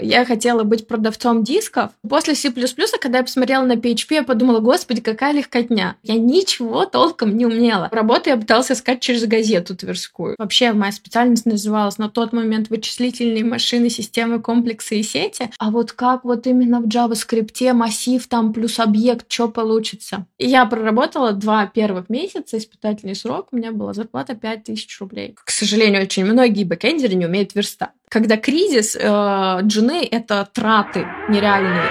[0.00, 1.90] Я хотела быть продавцом дисков.
[2.08, 2.52] После C++,
[3.00, 5.96] когда я посмотрела на PHP, я подумала, господи, какая легкотня.
[6.02, 7.88] Я ничего толком не умела.
[7.92, 10.36] Работу я пыталась искать через газету Тверскую.
[10.38, 15.50] Вообще, моя специальность называлась на тот момент вычислительные машины, системы, комплексы и сети.
[15.58, 20.26] А вот как вот именно в JavaScript массив там плюс объект, что получится?
[20.38, 25.34] И я проработала два первых месяца, испытательный срок, у меня была зарплата 5000 рублей.
[25.42, 27.90] К сожалению, очень многие бэкэндеры не умеют верстать.
[28.16, 31.90] Когда кризис, э, джуны— это траты нереальные.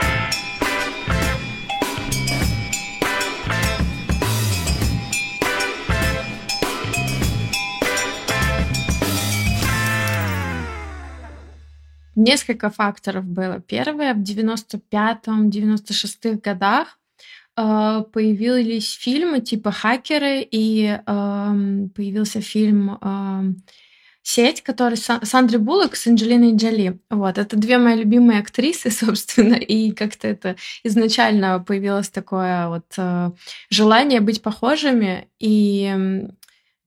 [12.16, 13.60] Несколько факторов было.
[13.60, 16.98] Первое, в 95-96 годах
[17.56, 23.54] э, появились фильмы типа «Хакеры», и э, появился фильм э,
[24.26, 27.00] сеть, которая с Сандрой Буллок с Анджелиной Джоли.
[27.12, 33.32] Вот, это две мои любимые актрисы, собственно, и как-то это изначально появилось такое вот э,
[33.70, 36.26] желание быть похожими, и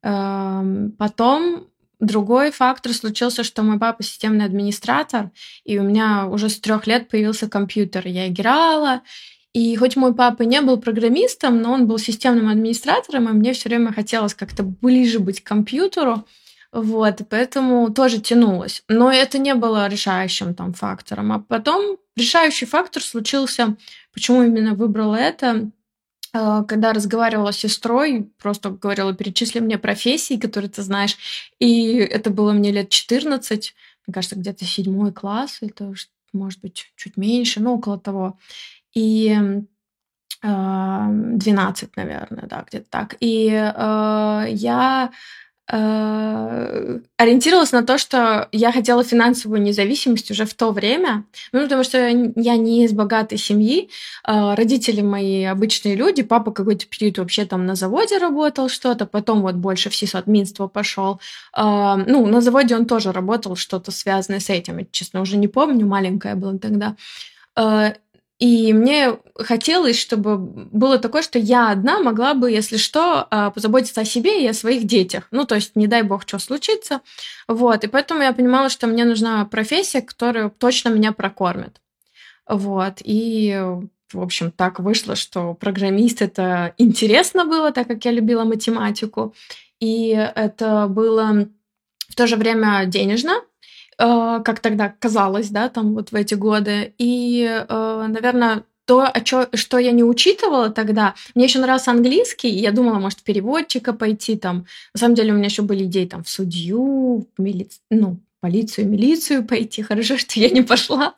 [0.03, 1.69] э, потом
[2.01, 5.33] Другой фактор случился, что мой папа системный администратор,
[5.65, 8.07] и у меня уже с трех лет появился компьютер.
[8.07, 9.03] Я играла,
[9.53, 13.69] и хоть мой папа не был программистом, но он был системным администратором, и мне все
[13.69, 16.25] время хотелось как-то ближе быть к компьютеру.
[16.73, 18.83] Вот, поэтому тоже тянулось.
[18.89, 21.33] Но это не было решающим там фактором.
[21.33, 23.77] А потом решающий фактор случился,
[24.13, 25.71] почему именно выбрала это,
[26.33, 31.17] а, когда разговаривала с сестрой, просто говорила, перечисли мне профессии, которые ты знаешь.
[31.59, 33.75] И это было мне лет 14,
[34.07, 35.93] мне кажется, где-то седьмой класс, это
[36.33, 38.39] может быть чуть меньше, но около того.
[38.95, 39.37] И
[40.43, 43.17] 12, наверное, да, где-то так.
[43.19, 45.11] И э, я
[45.71, 51.99] ориентировалась на то, что я хотела финансовую независимость уже в то время, ну, потому что
[51.99, 53.91] я не из богатой семьи,
[54.27, 59.43] э, родители мои обычные люди, папа какой-то период вообще там на заводе работал что-то, потом
[59.43, 61.21] вот больше в сисадминство пошел.
[61.55, 65.87] Э, ну, на заводе он тоже работал, что-то связанное с этим, честно, уже не помню,
[65.87, 66.97] маленькая была тогда.
[68.39, 74.03] И мне хотелось, чтобы было такое, что я одна могла бы, если что, а, позаботиться
[74.03, 75.27] о себе и о своих детях.
[75.33, 77.01] Ну, то есть, не дай бог, что случится.
[77.49, 77.83] Вот.
[77.83, 81.81] И поэтому я понимала, что мне нужна профессия, которая точно меня прокормит.
[82.47, 83.01] Вот.
[83.03, 83.61] И
[84.13, 89.35] в общем, так вышло, что программист это интересно было, так как я любила математику.
[89.81, 91.49] И это было
[92.09, 93.43] в то же время денежно,
[93.99, 96.95] как тогда казалось, да, там вот в эти годы.
[96.99, 102.49] И, э, наверное, то, о чё, что я не учитывала тогда, мне еще нравился английский,
[102.49, 104.67] я думала, может, переводчика пойти там.
[104.95, 107.69] На самом деле у меня еще были идеи там в судью, в мили...
[107.91, 109.83] ну, полицию, милицию пойти.
[109.83, 111.15] Хорошо, что я не пошла.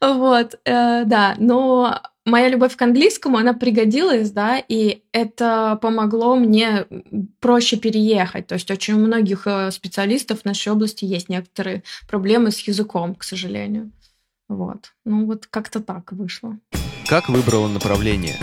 [0.00, 6.86] Вот, э, да, но моя любовь к английскому, она пригодилась, да, и это помогло мне
[7.40, 8.46] проще переехать.
[8.46, 13.14] То есть очень у многих э, специалистов в нашей области есть некоторые проблемы с языком,
[13.14, 13.92] к сожалению.
[14.48, 14.92] Вот.
[15.04, 16.58] Ну вот как-то так вышло.
[17.06, 18.36] Как выбрала направление?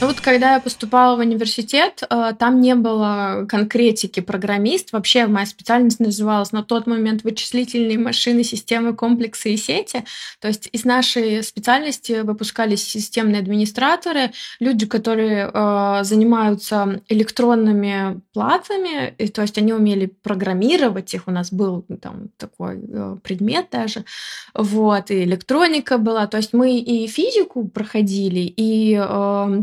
[0.00, 4.92] Ну вот когда я поступала в университет, э, там не было конкретики программист.
[4.92, 10.04] Вообще моя специальность называлась на тот момент вычислительные машины, системы, комплексы и сети.
[10.40, 19.28] То есть из нашей специальности выпускались системные администраторы, люди, которые э, занимаются электронными платами, и,
[19.28, 21.24] то есть они умели программировать их.
[21.26, 24.06] У нас был там такой э, предмет даже.
[24.54, 26.26] Вот, и электроника была.
[26.26, 29.62] То есть мы и физику проходили, и э,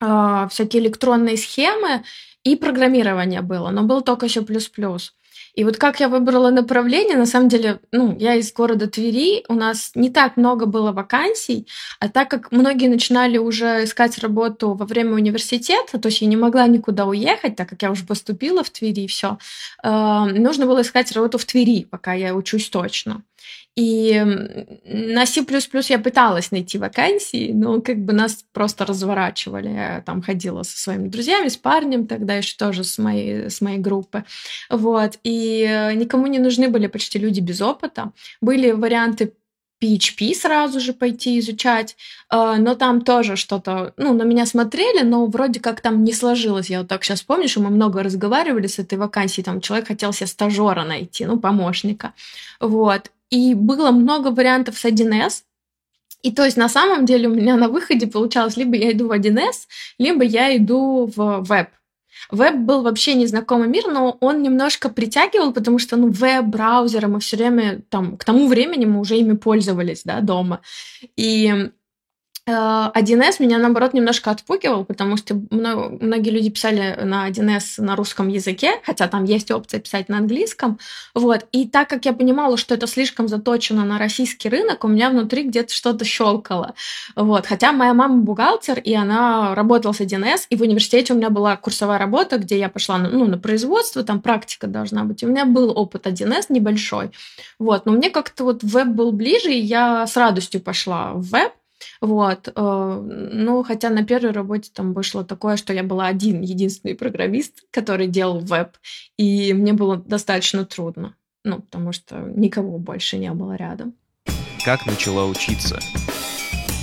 [0.00, 2.04] всякие электронные схемы
[2.44, 5.14] и программирование было, но был только еще плюс-плюс.
[5.54, 9.54] И вот как я выбрала направление, на самом деле, ну, я из города Твери, у
[9.54, 11.66] нас не так много было вакансий,
[11.98, 16.36] а так как многие начинали уже искать работу во время университета, то есть я не
[16.36, 19.38] могла никуда уехать, так как я уже поступила в Твери, и все,
[19.82, 23.24] э, нужно было искать работу в Твери, пока я учусь точно.
[23.76, 24.20] И
[24.84, 25.44] на C++
[25.88, 29.68] я пыталась найти вакансии, но как бы нас просто разворачивали.
[29.68, 33.78] Я там ходила со своими друзьями, с парнем тогда еще тоже с моей, с моей
[33.78, 34.24] группы.
[34.68, 35.18] Вот.
[35.22, 38.12] И э, никому не нужны были почти люди без опыта.
[38.40, 39.32] Были варианты
[39.82, 41.96] PHP сразу же пойти изучать,
[42.32, 46.70] э, но там тоже что-то, ну, на меня смотрели, но вроде как там не сложилось.
[46.70, 50.12] Я вот так сейчас помню, что мы много разговаривали с этой вакансией, там человек хотел
[50.12, 52.12] себе стажера найти, ну, помощника,
[52.60, 53.10] вот.
[53.30, 55.42] И было много вариантов с 1С.
[56.22, 59.12] И то есть на самом деле у меня на выходе получалось, либо я иду в
[59.12, 59.66] 1С,
[59.98, 61.68] либо я иду в веб.
[62.30, 67.36] Веб был вообще незнакомый мир, но он немножко притягивал, потому что, ну, веб-браузеры мы все
[67.36, 70.60] время, там, к тому времени мы уже ими пользовались, да, дома.
[71.16, 71.70] И
[72.48, 78.28] 1С э, меня, наоборот, немножко отпугивал, потому что многие люди писали на 1С на русском
[78.28, 80.78] языке, хотя там есть опция писать на английском.
[81.14, 81.46] Вот.
[81.52, 85.42] И так как я понимала, что это слишком заточено на российский рынок, у меня внутри
[85.42, 86.74] где-то что-то щелкало.
[87.16, 87.46] Вот.
[87.46, 91.56] Хотя моя мама бухгалтер, и она работала с 1С, и в университете у меня была
[91.56, 95.22] курсовая работа, где я пошла ну, на производство, там практика должна быть.
[95.22, 97.10] И у меня был опыт 1С небольшой.
[97.58, 97.84] Вот.
[97.84, 101.52] Но мне как-то вот веб был ближе, и я с радостью пошла в веб.
[102.00, 102.48] Вот.
[102.54, 107.64] Э, ну, хотя на первой работе там вышло такое, что я была один, единственный программист,
[107.70, 108.76] который делал веб,
[109.16, 111.14] и мне было достаточно трудно,
[111.44, 113.94] ну, потому что никого больше не было рядом.
[114.64, 115.78] Как начала учиться?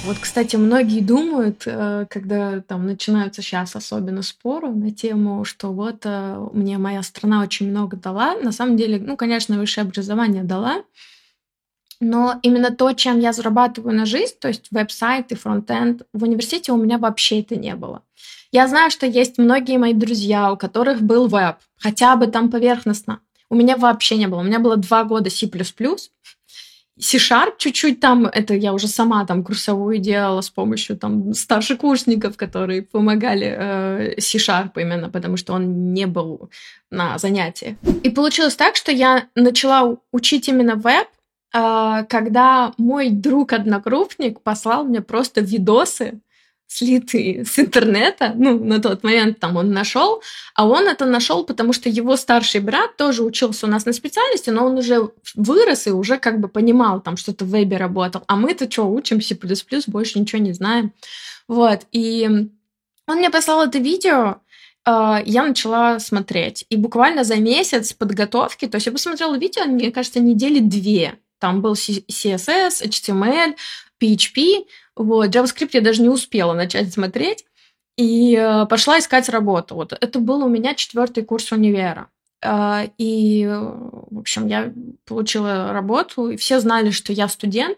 [0.06, 6.02] Вот, кстати, многие думают, э, когда там начинаются сейчас особенно споры на тему, что вот
[6.04, 8.36] э, мне моя страна очень много дала.
[8.36, 10.84] На самом деле, ну, конечно, высшее образование дала,
[12.00, 16.72] но именно то, чем я зарабатываю на жизнь, то есть веб-сайт и фронтенд, в университете
[16.72, 18.04] у меня вообще это не было.
[18.52, 23.20] Я знаю, что есть многие мои друзья, у которых был веб, хотя бы там поверхностно.
[23.50, 24.40] У меня вообще не было.
[24.40, 25.48] У меня было два года C++,
[26.98, 32.84] C-Sharp чуть-чуть там, это я уже сама там курсовую делала с помощью там старшекурсников, которые
[32.84, 36.50] помогали э, C-Sharp именно, потому что он не был
[36.92, 37.78] на занятии.
[38.04, 41.08] И получилось так, что я начала учить именно веб,
[42.10, 46.20] когда мой друг-одногруппник послал мне просто видосы,
[46.68, 50.22] слитые с интернета, ну, на тот момент там он нашел,
[50.56, 54.50] а он это нашел, потому что его старший брат тоже учился у нас на специальности,
[54.50, 58.36] но он уже вырос и уже как бы понимал там что-то в вебе работал, а
[58.36, 60.92] мы-то что, учимся плюс-плюс, больше ничего не знаем.
[61.48, 62.28] Вот, и
[63.08, 64.38] он мне послал это видео,
[64.84, 66.66] а, я начала смотреть.
[66.70, 71.20] И буквально за месяц подготовки, то есть я посмотрела видео, мне кажется, недели две.
[71.40, 73.56] Там был CSS, HTML,
[74.02, 74.66] PHP.
[74.96, 75.30] Вот.
[75.30, 77.46] JavaScript я даже не успела начать смотреть.
[77.98, 79.76] И э, пошла искать работу.
[79.76, 82.10] Вот это был у меня четвертый курс универа.
[82.42, 84.74] Э, и, в общем, я
[85.06, 87.78] получила работу, и все знали, что я студент,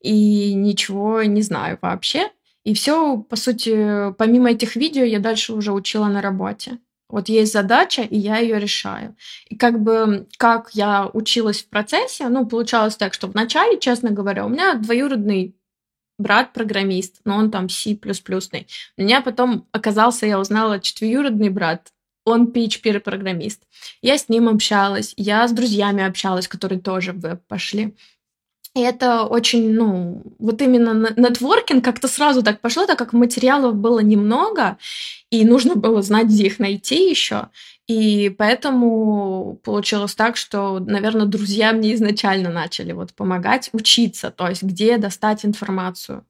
[0.00, 2.30] и ничего не знаю вообще.
[2.64, 6.78] И все, по сути, помимо этих видео, я дальше уже учила на работе.
[7.10, 9.16] Вот есть задача, и я ее решаю.
[9.48, 14.46] И как бы, как я училась в процессе, ну, получалось так, что вначале, честно говоря,
[14.46, 15.56] у меня двоюродный
[16.18, 17.98] брат-программист, но он там C++.
[17.98, 21.92] У меня потом оказался, я узнала, четверюродный брат,
[22.24, 23.62] он PHP-программист.
[24.02, 27.94] Я с ним общалась, я с друзьями общалась, которые тоже в веб пошли.
[28.74, 33.98] И это очень, ну, вот именно нетворкинг как-то сразу так пошло, так как материалов было
[33.98, 34.78] немного,
[35.30, 37.48] и нужно было знать, где их найти еще.
[37.86, 44.62] И поэтому получилось так, что, наверное, друзья мне изначально начали вот помогать учиться, то есть
[44.62, 46.24] где достать информацию.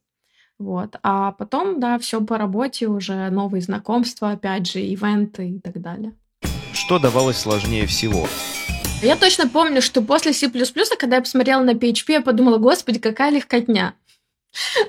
[0.58, 0.97] Вот.
[1.02, 6.12] А потом, да, все по работе, уже новые знакомства, опять же, ивенты и так далее.
[6.75, 8.29] Что давалось сложнее всего?
[9.02, 10.50] Я точно помню, что после C++,
[10.99, 13.94] когда я посмотрела на PHP, я подумала, господи, какая легкотня.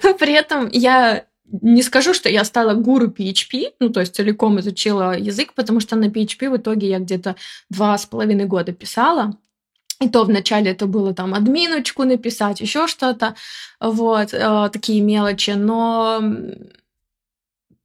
[0.03, 1.25] Но при этом я
[1.61, 5.95] не скажу, что я стала гуру PHP, ну, то есть целиком изучила язык, потому что
[5.95, 7.35] на PHP в итоге я где-то
[7.69, 9.37] два с половиной года писала.
[9.99, 13.35] И то вначале это было там админочку написать, еще что-то,
[13.79, 15.51] вот, э, такие мелочи.
[15.51, 16.23] Но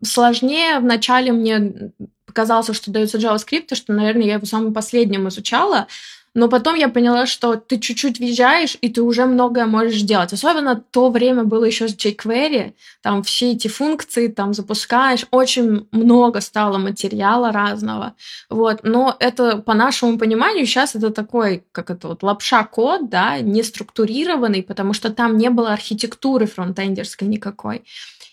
[0.02, 1.92] сложнее вначале мне
[2.24, 5.88] показалось, что дается JavaScript, что, наверное, я его самым последним изучала,
[6.36, 10.34] но потом я поняла, что ты чуть-чуть въезжаешь, и ты уже многое можешь делать.
[10.34, 16.42] Особенно то время было еще с jQuery, там все эти функции там запускаешь, очень много
[16.42, 18.16] стало материала разного.
[18.50, 18.80] Вот.
[18.82, 23.62] Но это, по нашему пониманию, сейчас это такой, как это вот, лапша код, да, не
[23.62, 27.82] структурированный, потому что там не было архитектуры фронтендерской никакой.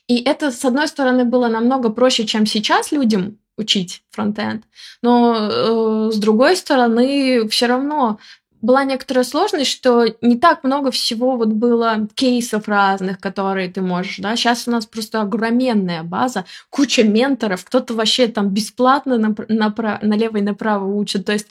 [0.10, 4.64] И это, с одной стороны, было намного проще, чем сейчас людям учить фронтенд.
[5.02, 8.20] Но э, с другой стороны, все равно
[8.64, 14.20] была некоторая сложность, что не так много всего вот было кейсов разных, которые ты можешь,
[14.20, 14.38] да.
[14.38, 20.42] Сейчас у нас просто огроменная база, куча менторов, кто-то вообще там бесплатно напра- налево и
[20.42, 21.26] направо учит.
[21.26, 21.48] То есть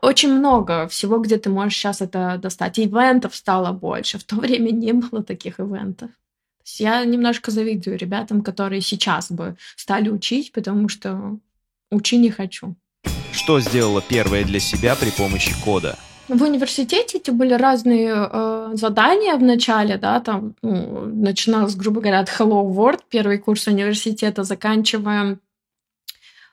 [0.00, 2.78] очень много всего, где ты можешь сейчас это достать.
[2.78, 4.18] Ивентов стало больше.
[4.18, 6.10] В то время не было таких ивентов.
[6.78, 11.38] Я немножко завидую ребятам, которые сейчас бы стали учить, потому что
[11.90, 12.74] учи не хочу.
[13.32, 15.98] Что сделала первое для себя при помощи кода?
[16.28, 22.20] В университете эти были разные э, задания в начале, да, там, ну, начиналось, грубо говоря,
[22.20, 25.36] от Hello World, первый курс университета, заканчивая Э,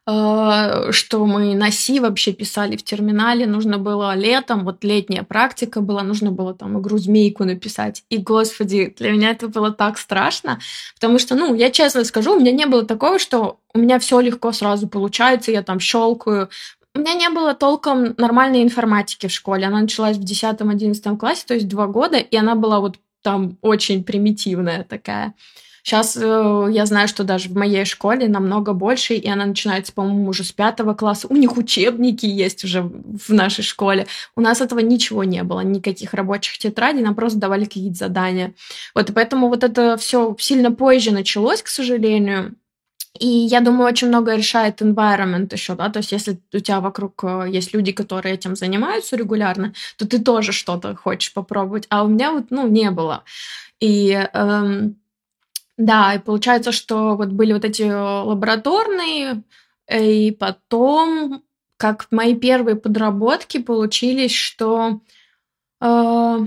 [0.06, 6.02] что мы на Си вообще писали в терминале, нужно было летом, вот летняя практика была,
[6.02, 8.04] нужно было там игру «Змейку» написать.
[8.10, 10.60] И, господи, для меня это было так страшно,
[10.96, 14.20] потому что, ну, я честно скажу, у меня не было такого, что у меня все
[14.20, 16.50] легко сразу получается, я там щелкаю.
[16.94, 19.66] У меня не было толком нормальной информатики в школе.
[19.68, 24.04] Она началась в 10-11 классе, то есть два года, и она была вот там очень
[24.04, 25.34] примитивная такая.
[25.84, 30.30] Сейчас э, я знаю, что даже в моей школе намного больше, и она начинается, по-моему,
[30.30, 31.28] уже с пятого класса.
[31.30, 34.08] У них учебники есть уже в нашей школе.
[34.36, 38.54] У нас этого ничего не было, никаких рабочих тетрадей, нам просто давали какие-то задания.
[38.94, 42.56] Вот, и поэтому вот это все сильно позже началось, к сожалению.
[43.20, 47.24] И я думаю, очень много решает environment еще, да, то есть если у тебя вокруг
[47.24, 52.08] э, есть люди, которые этим занимаются регулярно, то ты тоже что-то хочешь попробовать, а у
[52.08, 53.24] меня вот, ну, не было.
[53.82, 54.96] И эм,
[55.82, 59.44] да, и получается, что вот были вот эти лабораторные,
[59.92, 61.44] и потом,
[61.78, 65.02] как мои первые подработки получились, что,
[65.82, 66.38] э,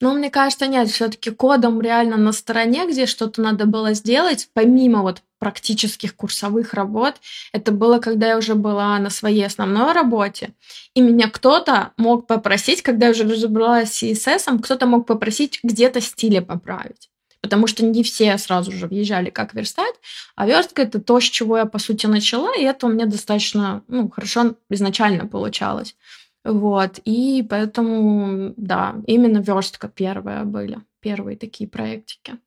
[0.00, 5.00] ну, мне кажется, нет, все-таки кодом реально на стороне, где что-то надо было сделать, помимо
[5.00, 7.14] вот практических курсовых работ,
[7.52, 10.50] это было, когда я уже была на своей основной работе,
[10.92, 16.02] и меня кто-то мог попросить, когда я уже разобралась с CSS, кто-то мог попросить где-то
[16.02, 17.08] стили поправить
[17.44, 19.94] потому что не все сразу же въезжали как верстать,
[20.34, 23.82] а верстка это то, с чего я, по сути, начала, и это у меня достаточно
[23.86, 25.94] ну, хорошо изначально получалось.
[26.42, 32.38] Вот, и поэтому, да, именно верстка первая были, первые такие проектики.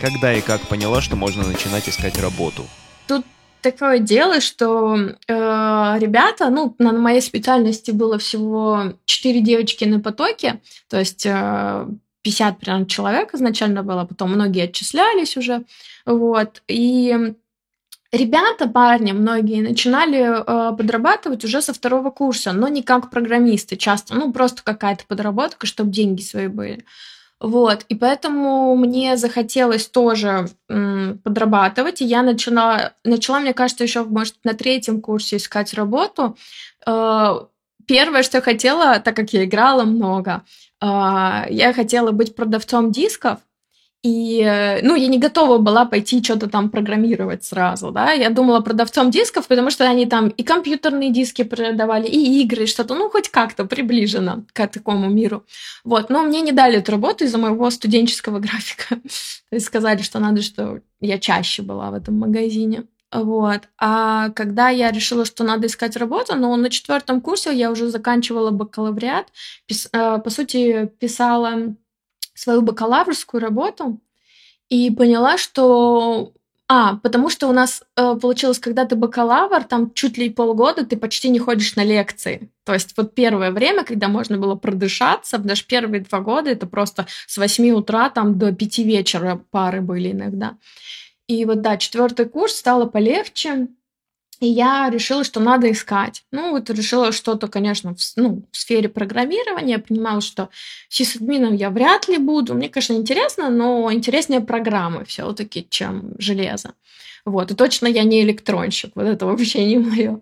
[0.00, 2.62] Когда и как поняла, что можно начинать искать работу?
[3.08, 3.26] Тут
[3.60, 10.60] такое дело, что э, ребята, ну, на моей специальности было всего 4 девочки на потоке,
[10.88, 11.88] то есть э,
[12.24, 15.64] 50 примерно человек изначально было, потом многие отчислялись уже,
[16.06, 17.34] вот, и
[18.12, 24.14] Ребята, парни, многие начинали э, подрабатывать уже со второго курса, но не как программисты часто,
[24.14, 26.84] ну просто какая-то подработка, чтобы деньги свои были.
[27.40, 34.04] Вот, и поэтому мне захотелось тоже м, подрабатывать, и я начала, начала, мне кажется, еще,
[34.04, 36.36] может, на третьем курсе искать работу.
[36.86, 37.40] Э,
[37.86, 40.42] первое, что я хотела, так как я играла много,
[40.80, 43.38] а, я хотела быть продавцом дисков,
[44.04, 44.42] и,
[44.82, 48.12] ну, я не готова была пойти что-то там программировать сразу, да.
[48.12, 52.94] Я думала продавцом дисков, потому что они там и компьютерные диски продавали, и игры, что-то,
[52.94, 55.46] ну, хоть как-то приближено к такому миру.
[55.84, 58.96] Вот, но мне не дали эту работу из-за моего студенческого графика.
[58.96, 62.84] То есть сказали, что надо, что я чаще была в этом магазине.
[63.14, 63.68] Вот.
[63.78, 68.50] А когда я решила, что надо искать работу, но на четвертом курсе я уже заканчивала
[68.50, 69.28] бакалавриат,
[69.66, 71.76] пис, э, по сути, писала
[72.34, 74.00] свою бакалаврскую работу
[74.68, 76.32] и поняла, что...
[76.66, 80.96] А, потому что у нас э, получилось, когда ты бакалавр, там чуть ли полгода ты
[80.96, 82.50] почти не ходишь на лекции.
[82.64, 87.06] То есть вот первое время, когда можно было продышаться, даже первые два года, это просто
[87.28, 90.56] с 8 утра там до 5 вечера пары были иногда.
[91.26, 93.68] И вот, да, четвертый курс стало полегче,
[94.40, 96.24] и я решила, что надо искать.
[96.32, 99.74] Ну, вот решила что-то, конечно, в, ну, в сфере программирования.
[99.74, 100.50] Я понимала, что
[100.88, 102.54] сисадмином я вряд ли буду.
[102.54, 106.74] Мне, конечно, интересно, но интереснее программы все-таки, чем железо.
[107.24, 110.20] Вот, и точно я не электронщик, вот это вообще не мое.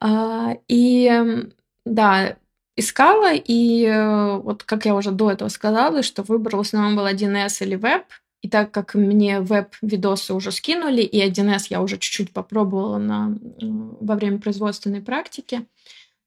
[0.00, 1.46] А, и
[1.86, 2.36] да,
[2.76, 7.06] искала, и э, вот как я уже до этого сказала, что выбор в основном был
[7.06, 8.04] 1С или веб,
[8.42, 14.14] и так как мне веб-видосы уже скинули, и 1С я уже чуть-чуть попробовала на, во
[14.14, 15.66] время производственной практики,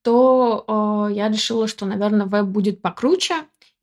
[0.01, 0.65] то
[1.09, 3.35] э, я решила, что, наверное, веб будет покруче,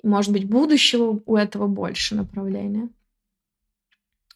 [0.02, 2.88] и, может быть, будущего у этого больше направления.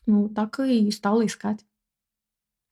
[0.07, 1.61] Ну, так и стала искать.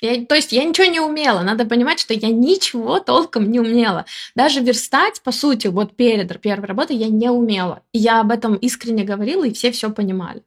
[0.00, 1.42] Я, то есть я ничего не умела.
[1.42, 4.06] Надо понимать, что я ничего толком не умела.
[4.36, 7.82] Даже верстать, по сути, вот перед первой работой я не умела.
[7.92, 10.44] И я об этом искренне говорила, и все все понимали.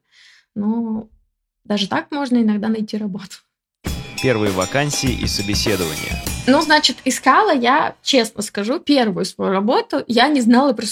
[0.54, 1.08] Но
[1.64, 3.36] даже так можно иногда найти работу.
[4.22, 6.22] Первые вакансии и собеседования.
[6.48, 10.02] Ну, значит, искала я, честно скажу, первую свою работу.
[10.08, 10.86] Я не знала про,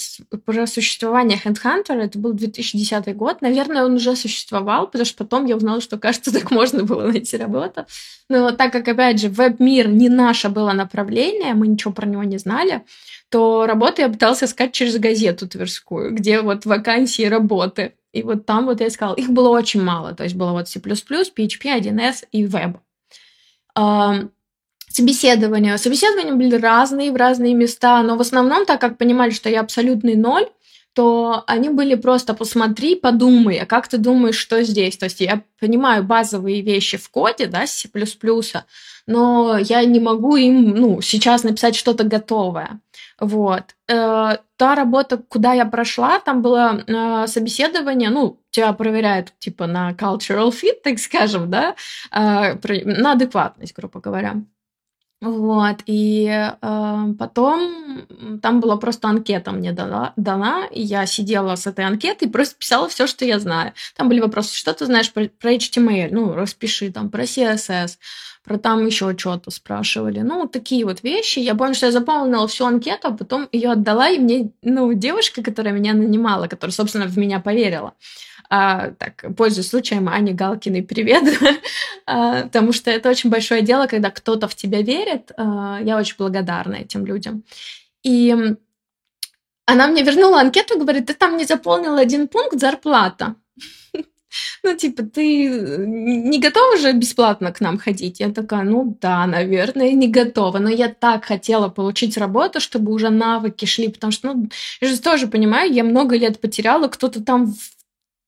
[0.45, 1.95] про существование Handhunter.
[1.95, 3.41] Это был 2010 год.
[3.41, 7.37] Наверное, он уже существовал, потому что потом я узнала, что, кажется, так можно было найти
[7.37, 7.85] работу.
[8.29, 12.39] Но так как, опять же, веб-мир не наше было направление, мы ничего про него не
[12.39, 12.83] знали,
[13.31, 17.95] то работу я пыталась искать через газету Тверскую, где вот вакансии работы.
[18.13, 19.15] И вот там вот я искала.
[19.15, 20.15] Их было очень мало.
[20.15, 22.79] То есть было вот C++, PHP, 1С и веб.
[24.89, 25.77] Собеседования.
[25.77, 30.17] Собеседования были разные в разные места, но в основном, так как понимали, что я абсолютный
[30.17, 30.49] ноль,
[30.93, 34.97] то они были просто посмотри, подумай, а как ты думаешь, что здесь?
[34.97, 37.89] То есть я понимаю базовые вещи в коде, да, C++,
[39.07, 42.81] но я не могу им, ну, сейчас написать что-то готовое.
[43.19, 43.77] Вот.
[43.89, 49.93] Э, та работа, куда я прошла, там было э, собеседование, ну, тебя проверяют, типа, на
[49.93, 51.77] cultural fit, так скажем, да,
[52.13, 52.55] э,
[52.85, 54.37] на адекватность, грубо говоря.
[55.21, 58.07] Вот, и э, потом
[58.41, 62.57] там была просто анкета мне дана, дана, и я сидела с этой анкетой и просто
[62.57, 63.75] писала все, что я знаю.
[63.97, 67.99] Там были вопросы, что ты знаешь про, про HTML, ну, распиши, там, про CSS,
[68.45, 70.21] про там еще что-то спрашивали.
[70.21, 71.39] Ну, такие вот вещи.
[71.41, 75.43] Я помню, что я заполнила всю анкету, а потом ее отдала, и мне, ну, девушка,
[75.43, 77.93] которая меня нанимала, которая, собственно, в меня поверила,
[78.53, 81.23] а, так, пользуясь случаем, Ане Галкиной привет,
[82.07, 85.31] а, потому что это очень большое дело, когда кто-то в тебя верит.
[85.37, 87.45] А, я очень благодарна этим людям.
[88.03, 88.35] И
[89.67, 93.37] она мне вернула анкету говорит, ты там не заполнила один пункт зарплата.
[94.63, 98.21] Ну, типа, ты не готова же бесплатно к нам ходить?
[98.21, 100.59] Я такая, ну да, наверное, не готова.
[100.61, 104.49] Но я так хотела получить работу, чтобы уже навыки шли, потому что, ну,
[104.81, 107.53] я же тоже понимаю, я много лет потеряла, кто-то там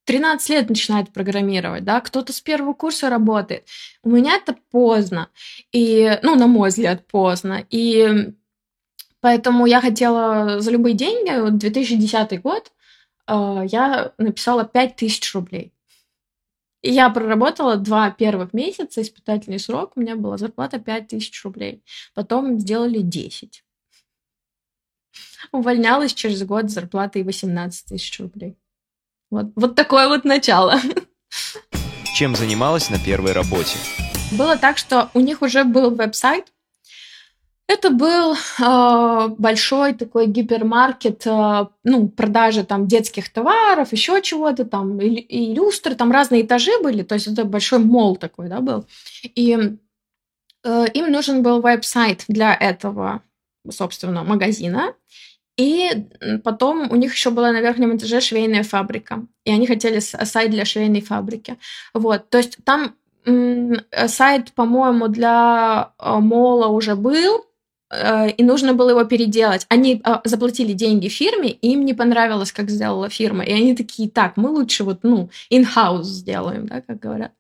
[0.04, 3.66] 13 лет начинает программировать, да, кто-то с первого курса работает.
[4.02, 5.28] У меня это поздно,
[5.72, 7.64] и, ну, на мой взгляд, поздно.
[7.70, 8.34] И
[9.20, 12.72] поэтому я хотела за любые деньги, вот 2010 год,
[13.28, 15.72] э, я написала 5000 рублей.
[16.82, 21.84] И я проработала два первых месяца, испытательный срок, у меня была зарплата 5000 рублей.
[22.12, 23.64] Потом сделали 10.
[25.52, 28.56] Увольнялась через год с зарплатой 18 тысяч рублей.
[29.32, 30.78] Вот, вот такое вот начало.
[32.14, 33.78] Чем занималась на первой работе?
[34.32, 36.52] Было так, что у них уже был веб-сайт.
[37.66, 45.00] Это был э, большой такой гипермаркет, э, ну, продажи там детских товаров, еще чего-то там,
[45.00, 48.84] и, и люстры, там разные этажи были, то есть это большой мол такой, да, был.
[49.22, 49.78] И
[50.64, 53.22] э, им нужен был веб-сайт для этого,
[53.70, 54.92] собственно, магазина.
[55.56, 56.06] И
[56.44, 59.26] потом у них еще была на верхнем этаже швейная фабрика.
[59.44, 61.58] И они хотели сайт для швейной фабрики.
[61.94, 62.30] Вот.
[62.30, 62.94] То есть там
[64.06, 67.44] сайт, по-моему, для э, мола уже был,
[67.90, 69.64] э, и нужно было его переделать.
[69.68, 73.44] Они заплатили деньги фирме, и им не понравилось, как сделала фирма.
[73.44, 77.32] И они такие, так, мы лучше вот, ну, in-house сделаем, да, как говорят.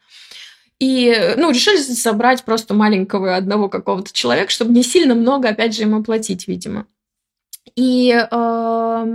[0.78, 5.82] И, ну, решили собрать просто маленького одного какого-то человека, чтобы не сильно много, опять же,
[5.82, 6.86] ему платить, видимо.
[7.76, 9.06] И э,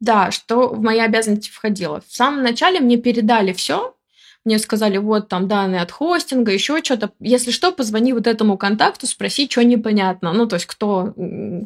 [0.00, 2.00] да, что в мои обязанности входило.
[2.06, 3.95] В самом начале мне передали все,
[4.46, 7.10] мне сказали, вот там данные от хостинга, еще что-то.
[7.20, 10.32] Если что, позвони вот этому контакту, спроси, что непонятно.
[10.32, 11.12] Ну, то есть, кто,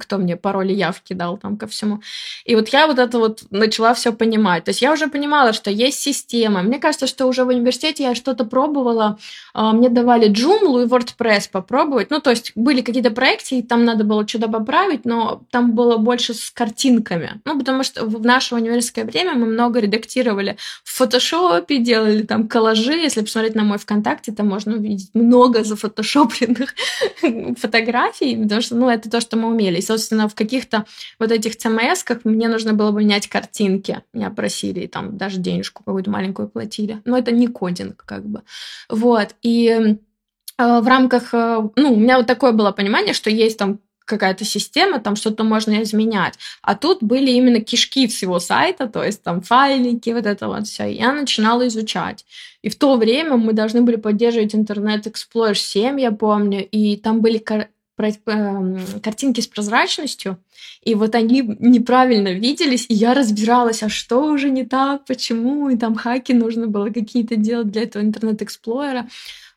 [0.00, 2.00] кто мне пароли явки дал там ко всему.
[2.44, 4.64] И вот я вот это вот начала все понимать.
[4.64, 6.62] То есть я уже понимала, что есть система.
[6.62, 9.18] Мне кажется, что уже в университете я что-то пробовала.
[9.54, 12.10] А, мне давали Joomla и WordPress попробовать.
[12.10, 15.96] Ну, то есть были какие-то проекты, и там надо было что-то поправить, но там было
[15.98, 17.40] больше с картинками.
[17.44, 22.69] Ну, потому что в наше университетское время мы много редактировали в фотошопе, делали там коллажи
[22.70, 22.92] коллажи.
[22.92, 26.74] Если посмотреть на мой ВКонтакте, там можно увидеть много зафотошопленных
[27.58, 29.78] фотографий, потому что, ну, это то, что мы умели.
[29.78, 30.84] И, собственно, в каких-то
[31.18, 34.02] вот этих CMS-ках мне нужно было бы менять картинки.
[34.12, 37.00] Меня просили, там, даже денежку какую-то маленькую платили.
[37.04, 38.42] Но это не кодинг, как бы.
[38.88, 39.34] Вот.
[39.42, 43.80] И э, в рамках, э, ну, у меня вот такое было понимание, что есть там
[44.04, 46.34] какая-то система, там что-то можно изменять.
[46.62, 50.86] А тут были именно кишки всего сайта, то есть там файлики, вот это вот все.
[50.86, 52.24] Я начинала изучать.
[52.62, 57.20] И в то время мы должны были поддерживать Internet Explorer 7, я помню, и там
[57.20, 60.38] были кар- эм, картинки с прозрачностью,
[60.82, 65.76] и вот они неправильно виделись, и я разбиралась, а что уже не так, почему, и
[65.76, 69.08] там хаки нужно было какие-то делать для этого интернет-эксплойера.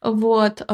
[0.03, 0.65] Вот, э,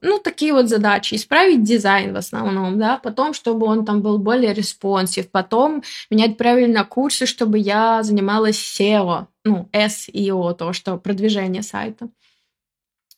[0.00, 1.16] ну, такие вот задачи.
[1.16, 6.84] Исправить дизайн в основном, да, потом, чтобы он там был более responsive, потом менять правильно
[6.84, 12.08] курсы, чтобы я занималась SEO, ну, SEO, то, что продвижение сайта.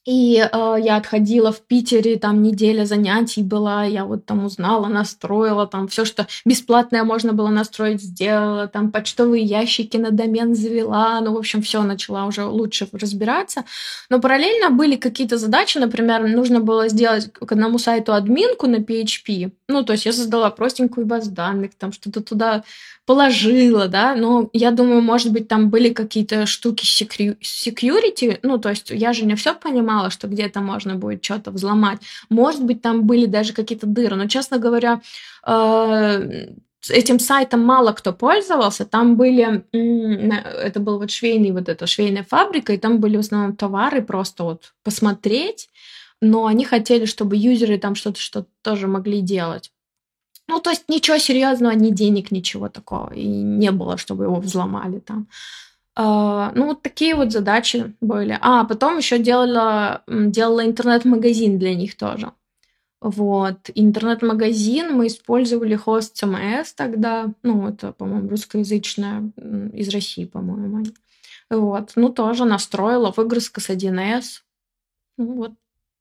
[0.06, 5.66] И э, я отходила в Питере, там неделя занятий была, я вот там узнала, настроила,
[5.66, 11.34] там все, что бесплатное можно было настроить, сделала, там почтовые ящики на домен завела, ну,
[11.34, 13.64] в общем, все начала уже лучше разбираться.
[14.08, 19.50] Но параллельно были какие-то задачи, например, нужно было сделать к одному сайту админку на PHP,
[19.66, 22.62] ну, то есть я создала простенькую базу данных, там что-то туда
[23.06, 28.90] положила, да, но я думаю, может быть, там были какие-то штуки security, ну, то есть
[28.90, 32.00] я же не все понимала, что где-то можно будет что-то взломать.
[32.28, 35.00] Может быть, там были даже какие-то дыры, но, честно говоря,
[35.46, 36.48] э,
[36.90, 38.84] этим сайтом мало кто пользовался.
[38.84, 43.56] Там были, это был вот швейный, вот эта швейная фабрика, и там были в основном
[43.56, 45.68] товары просто вот посмотреть,
[46.20, 49.72] но они хотели, чтобы юзеры там что-то что тоже могли делать.
[50.48, 53.12] Ну, то есть ничего серьезного, ни денег, ничего такого.
[53.12, 55.28] И не было, чтобы его взломали там.
[55.98, 58.38] Uh, ну, вот такие вот задачи были.
[58.42, 62.32] А, потом еще делала, делала интернет-магазин для них тоже.
[63.00, 63.70] Вот.
[63.74, 67.32] Интернет-магазин мы использовали хост CMS тогда.
[67.42, 69.30] Ну, это, по-моему, русскоязычная
[69.72, 70.84] из России, по-моему.
[71.48, 71.92] Вот.
[71.96, 74.42] Ну, тоже настроила выгрузка с 1С.
[75.18, 75.52] Ну, вот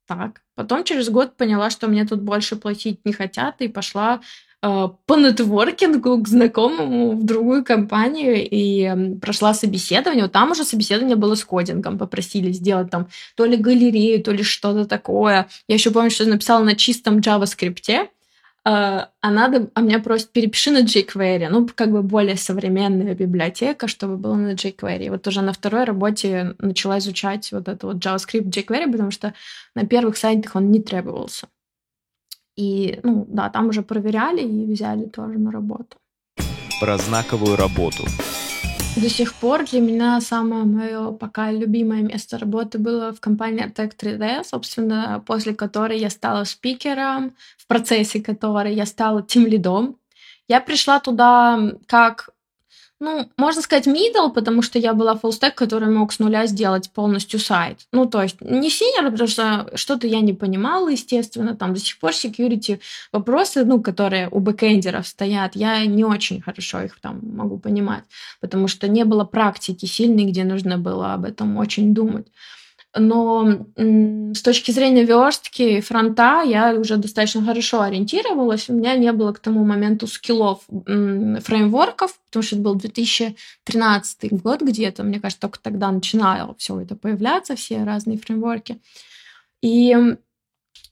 [0.08, 0.42] так.
[0.56, 4.22] Потом через год поняла, что мне тут больше платить не хотят, и пошла
[4.66, 10.24] по нетворкингу к знакомому в другую компанию и э, прошла собеседование.
[10.24, 11.98] Вот там уже собеседование было с кодингом.
[12.00, 15.48] Попросили сделать там то ли галерею, то ли что-то такое.
[15.68, 18.08] Я еще помню, что написала на чистом JavaScript.
[18.68, 21.48] А, а надо, а меня просят, перепиши на jQuery.
[21.50, 25.12] Ну, как бы более современная библиотека, чтобы было на jQuery.
[25.12, 29.36] Вот уже на второй работе начала изучать вот это вот JavaScript jQuery, потому что
[29.76, 31.48] на первых сайтах он не требовался.
[32.56, 35.98] И, ну, да, там уже проверяли и взяли тоже на работу.
[36.80, 38.04] Про знаковую работу.
[38.96, 43.92] До сих пор для меня самое мое пока любимое место работы было в компании Tech
[43.98, 49.98] 3D, собственно, после которой я стала спикером, в процессе которой я стала тем лидом.
[50.48, 52.30] Я пришла туда как
[53.00, 57.40] ну, можно сказать, middle, потому что я была full который мог с нуля сделать полностью
[57.40, 57.88] сайт.
[57.92, 62.00] Ну, то есть не senior, потому что что-то я не понимала, естественно, там до сих
[62.00, 62.80] пор security
[63.12, 68.04] вопросы, ну, которые у бэкэндеров стоят, я не очень хорошо их там могу понимать,
[68.40, 72.28] потому что не было практики сильной, где нужно было об этом очень думать
[72.96, 78.70] но с точки зрения верстки фронта я уже достаточно хорошо ориентировалась.
[78.70, 84.62] У меня не было к тому моменту скиллов фреймворков, потому что это был 2013 год
[84.62, 85.04] где-то.
[85.04, 88.82] Мне кажется, только тогда начинало все это появляться, все разные фреймворки.
[89.62, 89.96] И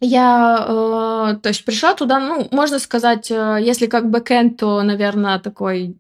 [0.01, 5.39] я, э, то есть, пришла туда, ну, можно сказать, э, если как бэкэнд, то, наверное,
[5.39, 5.97] такой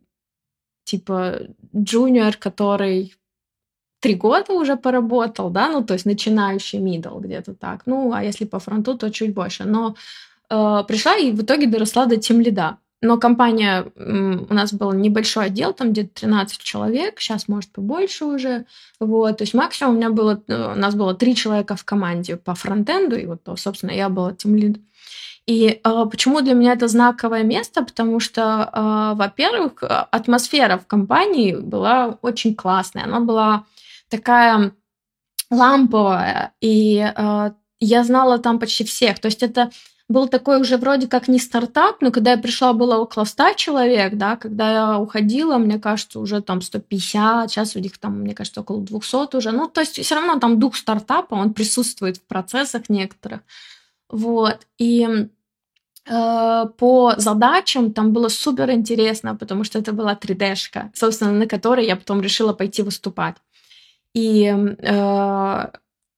[0.83, 1.39] типа
[1.75, 3.15] джуниор, который
[4.03, 7.83] три года уже поработал, да, ну, то есть начинающий middle где-то так.
[7.85, 9.63] Ну, а если по фронту, то чуть больше.
[9.63, 9.95] Но
[10.49, 12.77] э, пришла и в итоге доросла до тем лида.
[13.01, 18.65] Но компания, у нас был небольшой отдел, там где-то 13 человек, сейчас, может, побольше уже.
[18.99, 22.35] Вот, то есть максимум у меня было, э, у нас было три человека в команде
[22.35, 24.81] по фронтенду, и вот, собственно, я была тем лид.
[25.45, 27.83] И э, почему для меня это знаковое место?
[27.83, 33.05] Потому что, э, во-первых, атмосфера в компании была очень классная.
[33.05, 33.63] Она была
[34.09, 34.73] такая
[35.49, 39.19] ламповая, и э, я знала там почти всех.
[39.19, 39.69] То есть это
[40.09, 44.15] был такой уже вроде как не стартап, но когда я пришла, было около 100 человек,
[44.15, 48.61] да, когда я уходила, мне кажется, уже там 150, сейчас у них там, мне кажется,
[48.61, 49.51] около 200 уже.
[49.51, 53.41] Ну, то есть все равно там дух стартапа, он присутствует в процессах некоторых.
[54.09, 54.59] Вот.
[54.77, 55.07] И
[56.05, 61.85] э, по задачам там было супер интересно, потому что это была 3D-шка, собственно, на которой
[61.85, 63.35] я потом решила пойти выступать.
[64.13, 65.67] И э,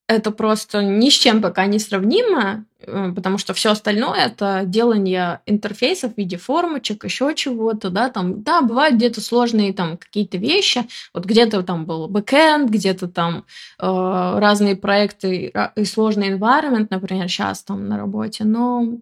[0.07, 5.41] это просто ни с чем пока не сравнимо, э, потому что все остальное это делание
[5.45, 10.87] интерфейсов в виде формочек, еще чего-то, да, там, да, бывают где-то сложные там какие-то вещи,
[11.13, 13.45] вот где-то там был бэкэнд, где-то там
[13.79, 13.85] э,
[14.39, 18.99] разные проекты и сложный environment, например, сейчас там на работе, но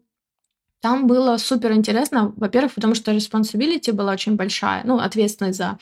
[0.81, 5.77] там было супер интересно, во-первых, потому что responsibility была очень большая, ну, ответственность за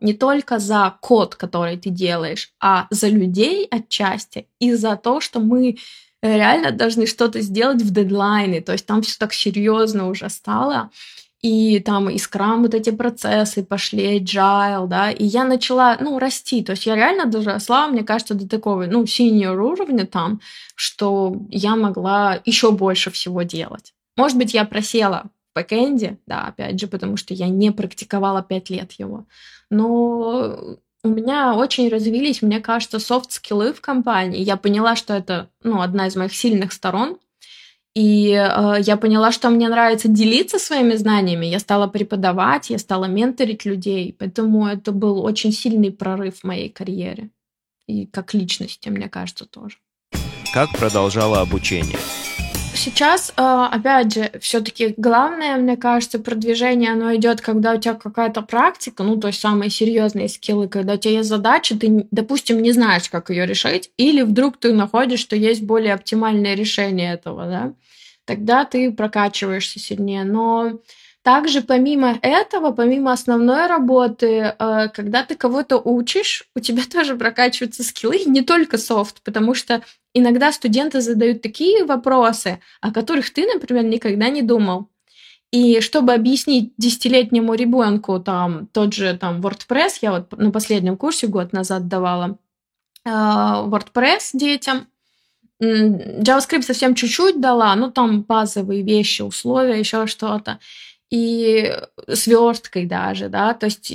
[0.00, 5.40] не только за код, который ты делаешь, а за людей отчасти и за то, что
[5.40, 5.76] мы
[6.22, 8.60] реально должны что-то сделать в дедлайны.
[8.60, 10.90] То есть там все так серьезно уже стало.
[11.42, 16.64] И там и скрам вот эти процессы пошли, agile, да, и я начала, ну, расти,
[16.64, 20.40] то есть я реально доросла, мне кажется, до такого, ну, senior уровня там,
[20.74, 23.92] что я могла еще больше всего делать.
[24.16, 25.24] Может быть, я просела
[25.56, 29.24] бэкэнде, да, опять же, потому что я не практиковала пять лет его.
[29.70, 34.42] Но у меня очень развились, мне кажется, софт-скиллы в компании.
[34.42, 37.18] Я поняла, что это ну, одна из моих сильных сторон.
[37.94, 41.46] И э, я поняла, что мне нравится делиться своими знаниями.
[41.46, 44.14] Я стала преподавать, я стала менторить людей.
[44.18, 47.30] Поэтому это был очень сильный прорыв в моей карьере.
[47.86, 49.78] И как личности, мне кажется, тоже.
[50.52, 51.98] Как продолжала обучение?
[52.76, 58.42] Сейчас, а, опять же, все-таки главное, мне кажется, продвижение, оно идет, когда у тебя какая-то
[58.42, 62.72] практика, ну, то есть самые серьезные скиллы, когда у тебя есть задача, ты, допустим, не
[62.72, 67.72] знаешь, как ее решить, или вдруг ты находишь, что есть более оптимальное решение этого, да,
[68.24, 70.24] тогда ты прокачиваешься сильнее.
[70.24, 70.80] Но
[71.26, 77.82] также помимо этого, помимо основной работы, э, когда ты кого-то учишь, у тебя тоже прокачиваются
[77.82, 79.82] скиллы, не только софт, потому что
[80.14, 84.88] иногда студенты задают такие вопросы, о которых ты, например, никогда не думал.
[85.50, 91.26] И чтобы объяснить десятилетнему ребенку там тот же там WordPress, я вот на последнем курсе
[91.26, 92.38] год назад давала
[93.04, 94.86] э, WordPress детям,
[95.60, 100.60] JavaScript совсем чуть-чуть дала, ну там базовые вещи, условия, еще что-то
[101.10, 101.72] и
[102.12, 103.92] сверсткой даже, да, то есть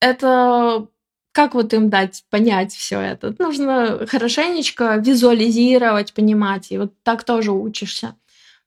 [0.00, 0.88] это
[1.32, 3.34] как вот им дать понять все это?
[3.38, 8.16] Нужно хорошенечко визуализировать, понимать, и вот так тоже учишься.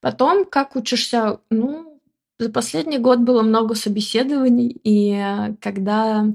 [0.01, 2.01] Потом, как учишься, ну,
[2.39, 6.25] за последний год было много собеседований, и когда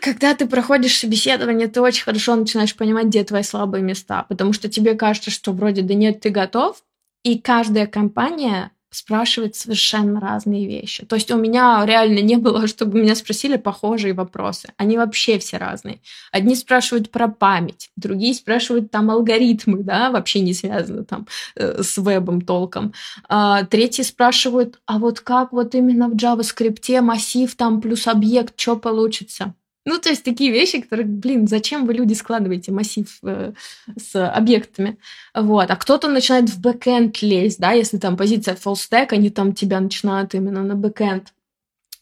[0.00, 4.68] когда ты проходишь собеседование, ты очень хорошо начинаешь понимать, где твои слабые места, потому что
[4.68, 6.82] тебе кажется, что вроде да нет, ты готов,
[7.22, 11.04] и каждая компания спрашивать совершенно разные вещи.
[11.04, 14.72] То есть у меня реально не было, чтобы меня спросили похожие вопросы.
[14.76, 16.00] Они вообще все разные.
[16.32, 21.98] Одни спрашивают про память, другие спрашивают там алгоритмы, да, вообще не связаны там э, с
[21.98, 22.92] вебом толком.
[23.28, 28.76] А, третьи спрашивают, а вот как вот именно в JavaScript массив там плюс объект, что
[28.76, 29.54] получится?
[29.88, 33.54] Ну, то есть такие вещи, которые, блин, зачем вы, люди, складываете массив э,
[33.96, 34.98] с объектами?
[35.34, 35.70] Вот.
[35.70, 39.80] А кто-то начинает в бэкэнд лезть, да, если там позиция full stack, они там тебя
[39.80, 41.32] начинают именно на бэкэнд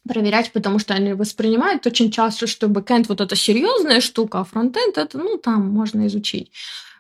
[0.09, 4.99] проверять, потому что они воспринимают очень часто, что бэкэнд вот это серьезная штука, а фронтенд
[4.99, 6.51] это, ну, там можно изучить.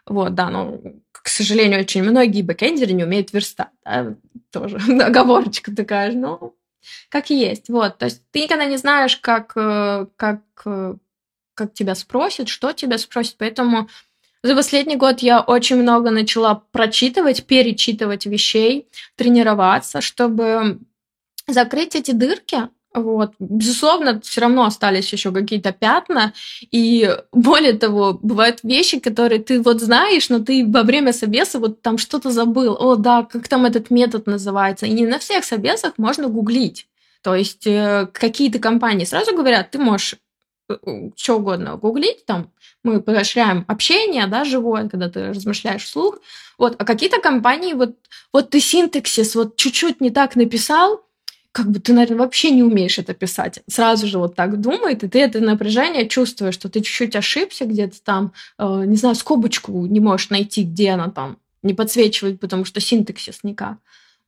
[0.06, 0.78] Вот, да, но,
[1.10, 4.14] к сожалению, очень многие бэкэндеры не умеют верстать, да,
[4.52, 6.54] тоже оговорочка такая, ну,
[7.08, 7.68] как есть.
[7.68, 10.94] Вот, то есть ты никогда не знаешь, как, э, как, э,
[11.54, 13.88] как тебя спросят, что тебя спросят, поэтому
[14.42, 20.78] за последний год я очень много начала прочитывать, перечитывать вещей, тренироваться, чтобы
[21.48, 23.34] закрыть эти дырки, вот.
[23.38, 26.32] Безусловно, все равно остались еще какие-то пятна.
[26.72, 31.82] И более того, бывают вещи, которые ты вот знаешь, но ты во время собеса вот
[31.82, 32.76] там что-то забыл.
[32.80, 34.86] О, да, как там этот метод называется.
[34.86, 36.88] И не на всех собесах можно гуглить.
[37.22, 40.14] То есть э, какие-то компании сразу говорят, ты можешь
[40.70, 46.20] э, э, что угодно гуглить, там мы поощряем общение, да, живое, когда ты размышляешь вслух.
[46.56, 47.96] Вот, а какие-то компании, вот,
[48.32, 51.05] вот ты синтаксис вот чуть-чуть не так написал,
[51.56, 53.62] как бы ты, наверное, вообще не умеешь это писать.
[53.66, 57.96] Сразу же вот так думает, и ты это напряжение чувствуешь, что ты чуть-чуть ошибся где-то
[58.04, 62.80] там, э, не знаю, скобочку не можешь найти, где она там, не подсвечивает, потому что
[62.80, 63.78] синтаксис никак.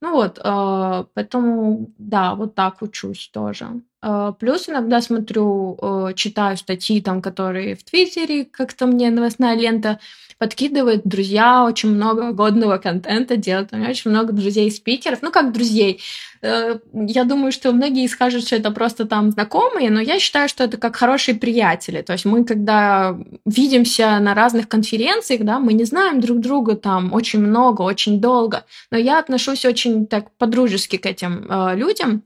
[0.00, 3.82] Ну вот, э, поэтому, да, вот так учусь тоже.
[4.02, 9.98] Э, плюс иногда смотрю, э, читаю статьи там, которые в Твиттере, как-то мне новостная лента
[10.38, 11.02] подкидывает.
[11.04, 13.70] Друзья очень много годного контента делают.
[13.72, 15.20] У меня очень много друзей-спикеров.
[15.20, 16.00] Ну, как друзей.
[16.40, 20.76] Я думаю, что многие скажут, что это просто там знакомые, но я считаю, что это
[20.76, 22.02] как хорошие приятели.
[22.02, 27.12] То есть мы, когда видимся на разных конференциях, да, мы не знаем друг друга там
[27.12, 32.22] очень много, очень долго, но я отношусь очень так по-дружески к этим э, людям.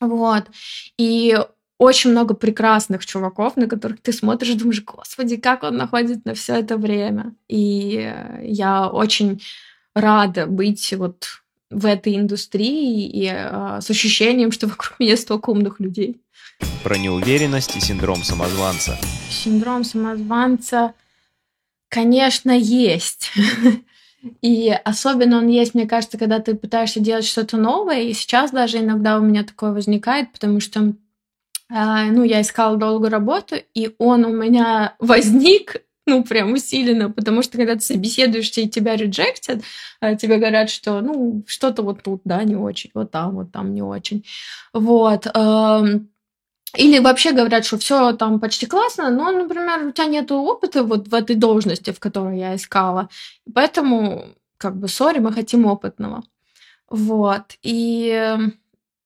[0.00, 0.44] Вот.
[0.98, 1.38] И
[1.78, 6.34] очень много прекрасных чуваков, на которых ты смотришь и думаешь, господи, как он находит на
[6.34, 7.34] все это время.
[7.48, 9.42] И я очень
[9.94, 11.26] рада быть вот
[11.70, 16.20] в этой индустрии и э, с ощущением, что вокруг меня столько умных людей.
[16.82, 18.98] Про неуверенность и синдром самозванца.
[19.28, 20.94] Синдром самозванца,
[21.88, 23.32] конечно, есть.
[24.42, 28.02] И особенно он есть, мне кажется, когда ты пытаешься делать что-то новое.
[28.02, 30.94] И сейчас даже иногда у меня такое возникает, потому что
[31.68, 37.42] а, ну, я искала долгую работу, и он у меня возник, ну, прям усиленно, потому
[37.42, 39.62] что когда ты собеседуешься и тебя реджектят,
[40.00, 43.74] а, тебе говорят, что, ну, что-то вот тут, да, не очень, вот там, вот там
[43.74, 44.24] не очень.
[44.72, 45.26] Вот.
[46.74, 51.08] Или вообще говорят, что все там почти классно, но, например, у тебя нет опыта вот
[51.08, 53.08] в этой должности, в которой я искала.
[53.54, 54.26] Поэтому,
[54.58, 56.22] как бы, сори, мы хотим опытного.
[56.90, 57.56] Вот.
[57.62, 58.36] И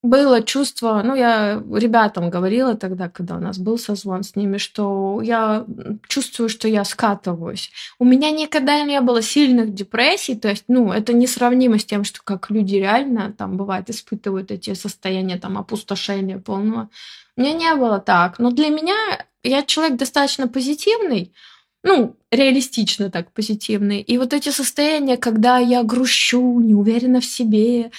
[0.02, 5.20] было чувство, ну, я ребятам говорила тогда, когда у нас был созвон с ними, что
[5.22, 5.66] я
[6.08, 7.70] чувствую, что я скатываюсь.
[7.98, 12.20] У меня никогда не было сильных депрессий, то есть, ну, это несравнимо с тем, что
[12.24, 16.88] как люди реально там бывает испытывают эти состояния там опустошения полного.
[17.36, 18.38] У меня не было так.
[18.38, 18.96] Но для меня
[19.42, 21.34] я человек достаточно позитивный,
[21.82, 24.00] ну, реалистично так позитивный.
[24.00, 27.90] И вот эти состояния, когда я грущу, не уверена в себе,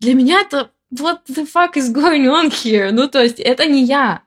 [0.00, 2.90] для меня это what the fuck is going on here?
[2.92, 4.22] Ну, то есть это не я.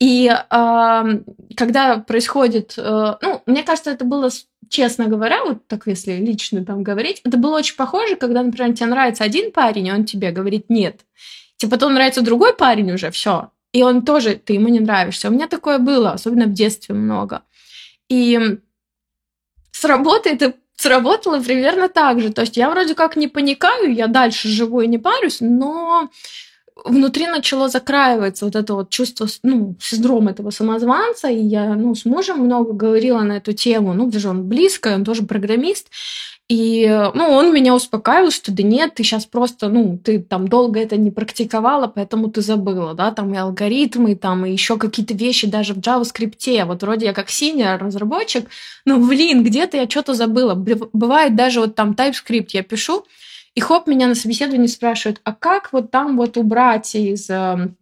[0.00, 1.20] И э,
[1.56, 4.30] когда происходит, э, ну, мне кажется, это было
[4.68, 8.86] честно говоря, вот так если лично там говорить, это было очень похоже, когда, например, тебе
[8.86, 11.00] нравится один парень, и он тебе говорит «нет».
[11.56, 15.28] Тебе потом нравится другой парень уже, все, и он тоже, ты ему не нравишься.
[15.28, 17.42] У меня такое было, особенно в детстве много.
[18.08, 18.58] И
[19.72, 22.32] с работы это сработало примерно так же.
[22.32, 26.10] То есть я вроде как не паникаю, я дальше живу и не парюсь, но
[26.84, 32.04] внутри начало закраиваться вот это вот чувство, ну, синдром этого самозванца, и я, ну, с
[32.04, 35.88] мужем много говорила на эту тему, ну, даже он близко, он тоже программист,
[36.48, 40.80] и, ну, он меня успокаивал, что да нет, ты сейчас просто, ну, ты там долго
[40.80, 45.46] это не практиковала, поэтому ты забыла, да, там и алгоритмы, там и еще какие-то вещи
[45.46, 46.64] даже в JavaScript.
[46.64, 48.48] Вот вроде я как синий разработчик,
[48.86, 50.54] ну, блин, где-то я что-то забыла.
[50.54, 53.04] Бывает даже вот там TypeScript я пишу,
[53.58, 57.76] и хоп, меня на собеседовании спрашивают, а как вот там вот убрать из эм,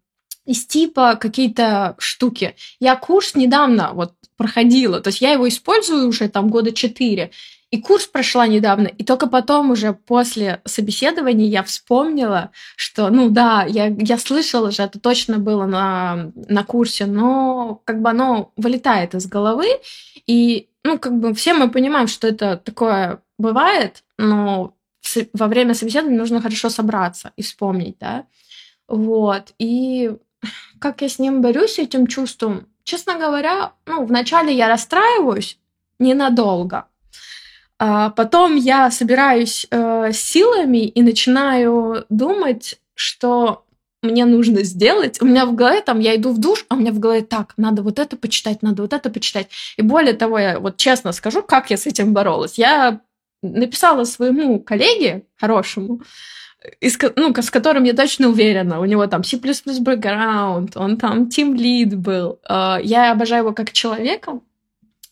[0.47, 2.57] из типа какие-то штуки.
[2.81, 7.31] Я курс недавно вот проходила, то есть я его использую уже там года четыре,
[7.71, 13.67] и курс прошла недавно, и только потом уже после собеседования я вспомнила, что, ну да,
[13.69, 19.15] я, я слышала же, это точно было на, на курсе, но как бы оно вылетает
[19.15, 19.67] из головы,
[20.27, 24.76] и, ну, как бы все мы понимаем, что это такое бывает, но
[25.33, 28.27] во время собеседования нужно хорошо собраться и вспомнить, да,
[28.89, 30.13] вот, и
[30.81, 35.59] как я с ним борюсь, этим чувством, честно говоря, ну, вначале я расстраиваюсь
[35.99, 36.87] ненадолго,
[37.79, 43.67] а потом я собираюсь э, силами и начинаю думать, что
[44.03, 45.21] мне нужно сделать.
[45.21, 47.55] У меня в голове там, я иду в душ, а у меня в голове так,
[47.57, 49.49] надо вот это почитать, надо вот это почитать.
[49.77, 52.59] И более того, я вот честно скажу, как я с этим боролась.
[52.59, 53.01] Я
[53.43, 56.01] написала своему коллеге хорошему,
[56.81, 58.81] из, ну, с которым я точно уверена.
[58.81, 62.41] У него там C++ бэкграунд, он там Team Lead был.
[62.49, 64.41] Э, я обожаю его как человека,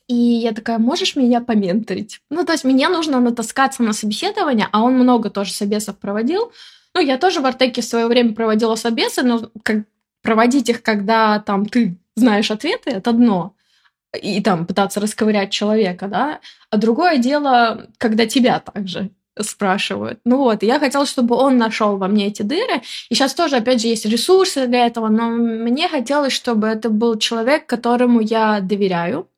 [0.06, 2.20] и я такая, можешь меня поменторить?
[2.30, 6.52] Ну, то есть мне нужно натаскаться на собеседование, а он много тоже собесов проводил.
[6.94, 9.84] Ну, я тоже в Артеке в свое время проводила собесы, но как
[10.22, 13.53] проводить их, когда там ты знаешь ответы, это одно.
[14.22, 16.40] И там пытаться расковырять человека, да.
[16.70, 20.20] А другое дело, когда тебя также спрашивают.
[20.24, 22.82] Ну вот, я хотела, чтобы он нашел во мне эти дыры.
[23.08, 27.18] И сейчас тоже, опять же, есть ресурсы для этого, но мне хотелось, чтобы это был
[27.18, 29.28] человек, которому я доверяю,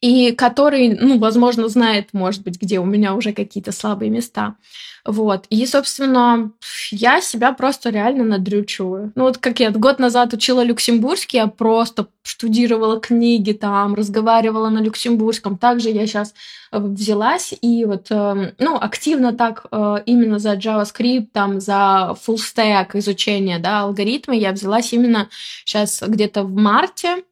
[0.00, 4.56] и который, ну, возможно, знает, может быть, где у меня уже какие-то слабые места.
[5.04, 5.46] Вот.
[5.48, 6.52] И, собственно,
[6.90, 9.12] я себя просто реально надрючиваю.
[9.14, 14.80] Ну, вот как я год назад учила люксембургский, я просто штудировала книги там, разговаривала на
[14.80, 15.56] люксембургском.
[15.56, 16.34] Также я сейчас
[16.70, 22.36] э, взялась и вот, эм, ну, активно так э, именно за JavaScript, там, за full
[22.36, 25.28] stack изучение, да, алгоритмы я взялась именно
[25.64, 27.24] сейчас где-то в марте,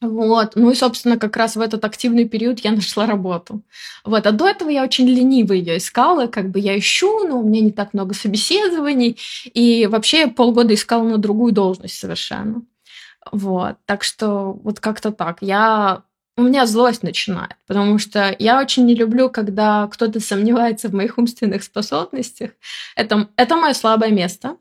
[0.00, 0.52] вот.
[0.54, 3.62] Ну и, собственно, как раз в этот активный период я нашла работу.
[4.04, 4.26] Вот.
[4.26, 7.60] А до этого я очень лениво ее искала, как бы я ищу, но у меня
[7.60, 9.18] не так много собеседований,
[9.54, 12.62] и вообще я полгода искала на другую должность совершенно.
[13.32, 13.76] Вот.
[13.86, 15.38] Так что вот как-то так.
[15.40, 16.04] Я
[16.36, 21.18] у меня злость начинает, потому что я очень не люблю, когда кто-то сомневается в моих
[21.18, 22.52] умственных способностях.
[22.94, 24.56] Это, это мое слабое место.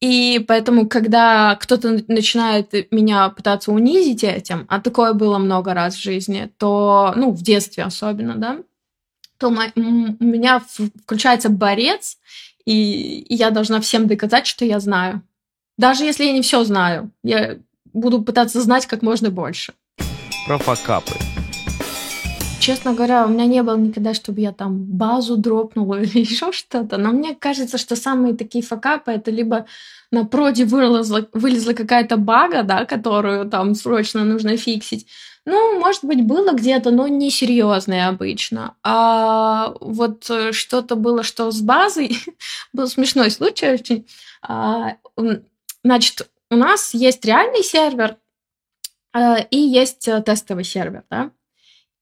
[0.00, 6.02] И поэтому, когда кто-то начинает меня пытаться унизить этим, а такое было много раз в
[6.02, 8.58] жизни, то, ну, в детстве особенно, да,
[9.38, 10.62] то у меня
[11.04, 12.18] включается борец,
[12.64, 15.22] и я должна всем доказать, что я знаю.
[15.78, 17.56] Даже если я не все знаю, я
[17.92, 19.72] буду пытаться знать как можно больше.
[20.46, 21.25] Про факапы
[22.66, 26.96] честно говоря, у меня не было никогда, чтобы я там базу дропнула или еще что-то.
[26.98, 29.66] Но мне кажется, что самые такие факапы это либо
[30.10, 35.06] на проде вылезла, вылезла какая-то бага, да, которую там срочно нужно фиксить.
[35.44, 38.74] Ну, может быть, было где-то, но не серьезное обычно.
[38.82, 42.18] А вот э, что-то было, что с базой,
[42.72, 44.08] был смешной случай очень.
[44.42, 44.96] А,
[45.84, 48.16] значит, у нас есть реальный сервер,
[49.14, 51.30] э, и есть э, тестовый сервер, да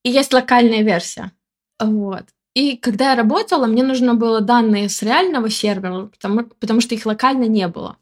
[0.05, 1.33] и есть локальная версия.
[1.81, 2.25] Вот.
[2.55, 7.05] И когда я работала, мне нужно было данные с реального сервера, потому, потому что их
[7.05, 7.97] локально не было.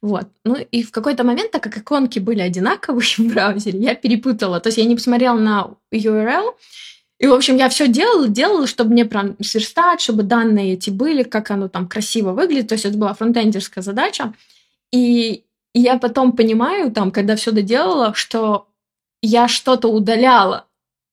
[0.00, 0.28] Вот.
[0.44, 4.60] Ну и в какой-то момент, так как иконки были одинаковые в браузере, я перепутала.
[4.60, 6.54] То есть я не посмотрела на URL,
[7.18, 11.24] и, в общем, я все делала, делала, чтобы мне прям сверстать, чтобы данные эти были,
[11.24, 12.68] как оно там красиво выглядит.
[12.68, 14.34] То есть это была фронтендерская задача.
[14.92, 15.42] И
[15.74, 18.68] я потом понимаю, там, когда все доделала, что
[19.20, 20.67] я что-то удаляла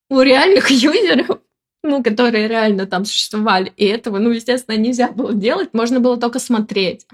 [0.08, 1.40] у реальных юзеров,
[1.82, 6.38] ну, которые реально там существовали, и этого, ну, естественно, нельзя было делать, можно было только
[6.38, 7.06] смотреть.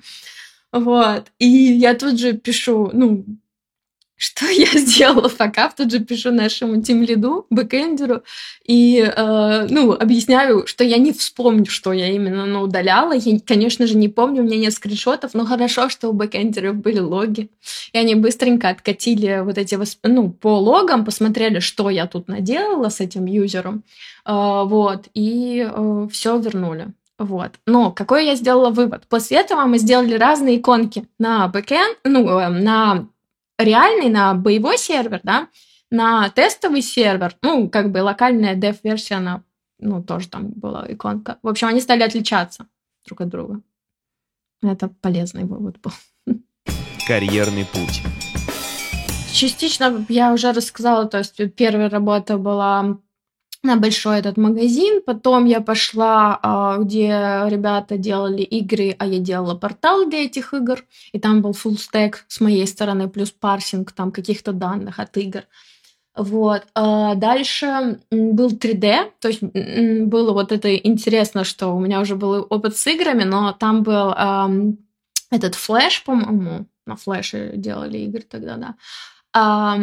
[0.73, 1.27] Вот.
[1.39, 3.27] И я тут же пишу, ну,
[4.23, 8.23] что я сделала пока, тут же пишу нашему тимлиду, бэкэндеру,
[8.65, 13.15] и, э, ну, объясняю, что я не вспомню, что я именно ну, удаляла.
[13.15, 17.01] Я, конечно же, не помню, у меня нет скриншотов, но хорошо, что у бэкэндеров были
[17.01, 17.51] логи.
[17.93, 23.01] И они быстренько откатили вот эти, ну, по логам, посмотрели, что я тут наделала с
[23.01, 23.83] этим юзером,
[24.25, 26.93] э, вот, и э, все вернули.
[27.19, 27.53] Вот.
[27.67, 29.03] Но какой я сделала вывод?
[29.09, 33.09] После этого мы сделали разные иконки на бэкэнд, ну, э, на
[33.63, 35.49] реальный, на боевой сервер, да,
[35.91, 39.43] на тестовый сервер, ну, как бы локальная dev-версия, она,
[39.79, 41.39] ну, тоже там была иконка.
[41.43, 42.67] В общем, они стали отличаться
[43.07, 43.61] друг от друга.
[44.63, 45.93] Это полезный вывод был.
[47.07, 48.03] Карьерный путь.
[49.33, 52.99] Частично я уже рассказала, то есть первая работа была
[53.63, 55.03] на большой этот магазин.
[55.05, 60.85] Потом я пошла, а, где ребята делали игры, а я делала портал для этих игр.
[61.13, 65.43] И там был full stack с моей стороны, плюс парсинг там каких-то данных от игр.
[66.17, 66.67] Вот.
[66.75, 72.47] А дальше был 3D, то есть было вот это интересно, что у меня уже был
[72.51, 74.13] опыт с играми, но там был
[75.31, 78.75] этот флеш, по-моему, на флеше делали игры тогда, да
[79.33, 79.79] а,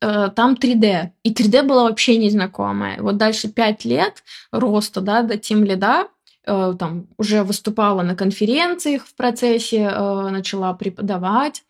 [0.00, 1.10] а, там 3D.
[1.22, 3.00] И 3D было вообще незнакомое.
[3.00, 6.06] Вот дальше 5 лет роста да, до Team Lead,
[6.46, 11.62] э, там уже выступала на конференциях в процессе, э, начала преподавать.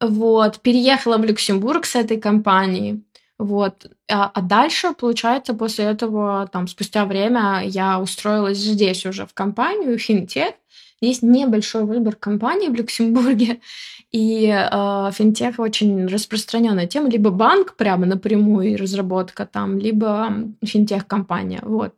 [0.00, 3.02] Вот, переехала в Люксембург с этой компанией.
[3.38, 3.86] Вот.
[4.10, 9.96] А, а дальше, получается, после этого, там, спустя время я устроилась здесь уже в компанию
[9.96, 10.54] Fintech.
[11.00, 13.60] Есть небольшой выбор компаний в Люксембурге,
[14.12, 17.10] и э, финтех очень распространенная тема.
[17.10, 20.32] Либо банк прямо напрямую разработка там, либо
[20.64, 21.60] финтех-компания.
[21.62, 21.94] Вот.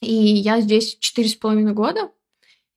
[0.00, 2.10] И я здесь четыре с половиной года.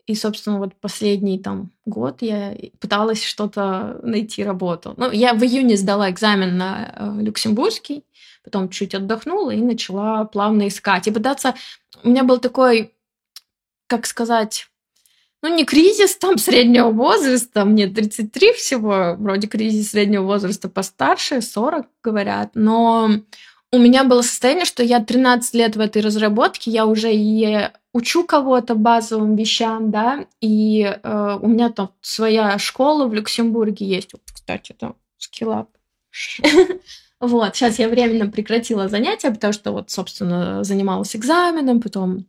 [0.06, 4.94] И, собственно, вот последний там год я пыталась что-то найти работу.
[4.98, 8.04] Ну, я в июне сдала экзамен на э, люксембургский,
[8.44, 11.08] потом чуть отдохнула и начала плавно искать.
[11.08, 11.56] И пытаться...
[12.04, 12.94] У меня был такой,
[13.88, 14.68] как сказать,
[15.44, 21.86] ну, не кризис там среднего возраста, мне 33 всего, вроде кризис среднего возраста постарше, 40
[22.02, 23.10] говорят, но
[23.74, 28.24] у меня было состояние, что я 13 лет в этой разработке, я уже и учу
[28.24, 34.22] кого-то базовым вещам, да, и э, у меня там своя школа в Люксембурге есть, вот,
[34.34, 35.70] кстати, там, скиллап.
[37.20, 42.28] Вот, сейчас я временно прекратила занятия, потому что вот, собственно, занималась экзаменом, потом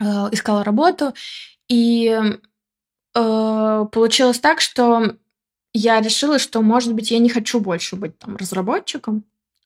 [0.00, 1.12] э, искала работу,
[1.68, 2.18] и
[3.14, 5.16] э, получилось так, что
[5.72, 9.24] я решила, что, может быть, я не хочу больше быть там разработчиком.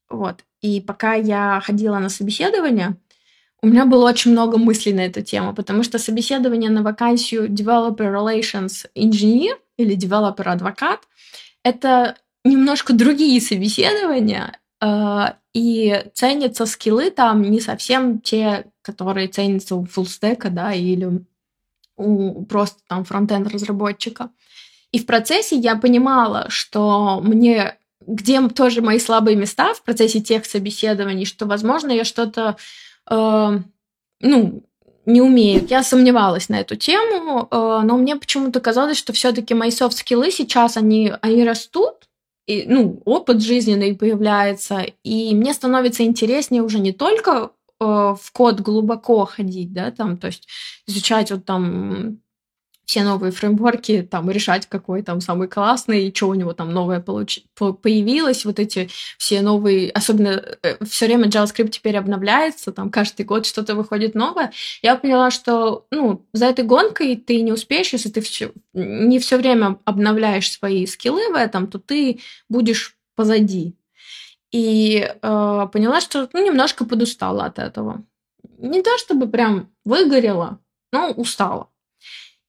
[0.09, 0.45] Вот.
[0.61, 2.97] И пока я ходила на собеседование,
[3.63, 8.11] у меня было очень много мыслей на эту тему, потому что собеседование на вакансию Developer
[8.13, 11.01] Relations Engineer или Developer Адвокат—
[11.63, 19.85] это немножко другие собеседования, э, и ценятся скиллы там не совсем те, которые ценятся у
[19.85, 21.23] фуллстека, да, или
[22.01, 24.31] у просто там фронтенд разработчика.
[24.93, 27.77] И в процессе я понимала, что мне
[28.07, 32.57] где тоже мои слабые места в процессе тех собеседований, что, возможно, я что-то,
[33.11, 33.59] э,
[34.21, 34.63] ну,
[35.07, 35.67] не умею.
[35.69, 40.77] Я сомневалась на эту тему, э, но мне почему-то казалось, что все-таки мои софт-скиллы сейчас,
[40.77, 42.09] они, они растут,
[42.47, 47.51] и, ну, опыт жизненный появляется, и мне становится интереснее уже не только
[47.81, 50.47] в код глубоко ходить, да, там, то есть
[50.87, 52.21] изучать вот там
[52.91, 56.99] все новые фреймворки, там, решать, какой там самый классный, и что у него там новое
[56.99, 57.39] получ...
[57.55, 63.47] появилось, вот эти все новые, особенно э, все время JavaScript теперь обновляется, там каждый год
[63.47, 64.51] что-то выходит новое.
[64.83, 69.37] Я поняла, что, ну, за этой гонкой ты не успеешь, если ты все, не все
[69.37, 72.19] время обновляешь свои скиллы в этом, то ты
[72.49, 73.77] будешь позади,
[74.53, 78.05] и э, поняла, что ну, немножко подустала от этого.
[78.59, 80.59] Не то чтобы прям выгорела,
[80.93, 81.69] но устала.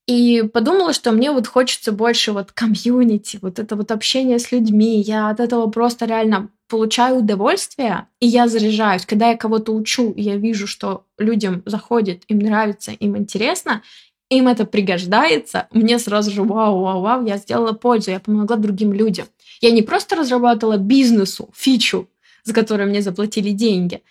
[0.08, 5.00] И подумала, что мне вот хочется больше вот комьюнити, вот это вот общение с людьми.
[5.02, 9.06] Я от этого просто реально получаю удовольствие, и я заряжаюсь.
[9.06, 13.84] Когда я кого-то учу, и я вижу, что людям заходит, им нравится, им интересно,
[14.30, 18.94] им это пригождается, мне сразу же вау, вау, вау, я сделала пользу, я помогла другим
[18.94, 19.28] людям.
[19.62, 22.08] Я не просто разрабатывала бизнесу, фичу,
[22.44, 24.02] за которую мне заплатили деньги.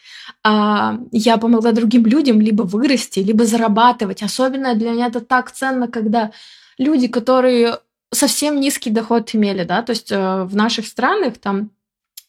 [0.45, 4.23] А я помогла другим людям либо вырасти, либо зарабатывать.
[4.23, 6.31] Особенно для меня это так ценно, когда
[6.79, 7.79] люди, которые
[8.13, 11.71] совсем низкий доход имели, да, то есть э, в наших странах там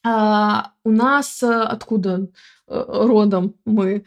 [0.06, 2.28] э, у нас э, откуда
[2.68, 4.04] э, родом мы,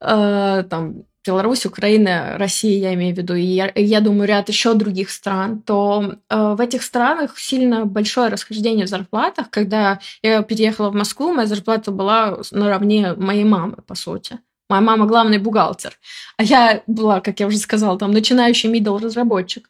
[0.00, 4.72] э, там Беларусь, Украина, Россия, я имею в виду, и я, я думаю, ряд еще
[4.72, 9.50] других стран, то э, в этих странах сильно большое расхождение в зарплатах.
[9.50, 14.38] Когда я переехала в Москву, моя зарплата была наравне моей мамы, по сути.
[14.70, 15.98] Моя мама главный бухгалтер,
[16.36, 19.68] а я была, как я уже сказала, там начинающий middle разработчик.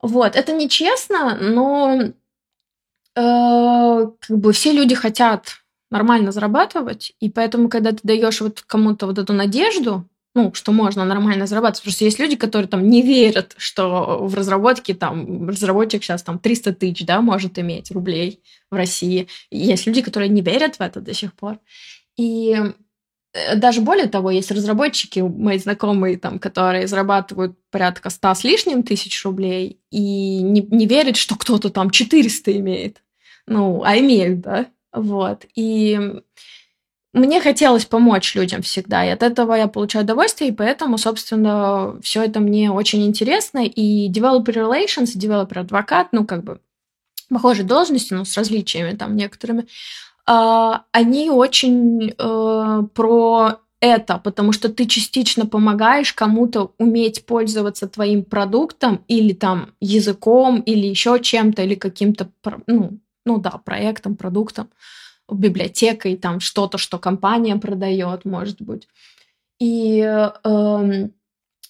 [0.00, 2.00] Вот, это нечестно, но
[3.16, 5.56] э, как бы все люди хотят
[5.90, 11.04] нормально зарабатывать, и поэтому, когда ты даешь вот кому-то вот эту надежду, ну, что можно
[11.04, 11.82] нормально зарабатывать.
[11.82, 16.72] Просто есть люди, которые там не верят, что в разработке там разработчик сейчас там 300
[16.74, 19.28] тысяч, да, может иметь рублей в России.
[19.50, 21.58] Есть люди, которые не верят в это до сих пор.
[22.16, 22.56] И
[23.34, 28.82] э, даже более того, есть разработчики, мои знакомые, там, которые зарабатывают порядка 100 с лишним
[28.84, 33.02] тысяч рублей и не, не верят, что кто-то там 400 имеет.
[33.46, 34.66] Ну, а имеют, да?
[34.92, 35.44] Вот.
[35.54, 36.22] И
[37.12, 42.22] мне хотелось помочь людям всегда, и от этого я получаю удовольствие, и поэтому, собственно, все
[42.22, 43.66] это мне очень интересно.
[43.66, 46.60] И developer relations, developer адвокат, ну, как бы
[47.28, 49.66] похожие должности, но с различиями там некоторыми,
[50.26, 58.22] а, они очень э, про это, потому что ты частично помогаешь кому-то уметь пользоваться твоим
[58.22, 62.30] продуктом или там языком, или еще чем-то, или каким-то,
[62.66, 64.68] ну, ну да, проектом, продуктом
[65.38, 68.88] библиотекой, там что-то, что компания продает, может быть.
[69.60, 71.08] И э,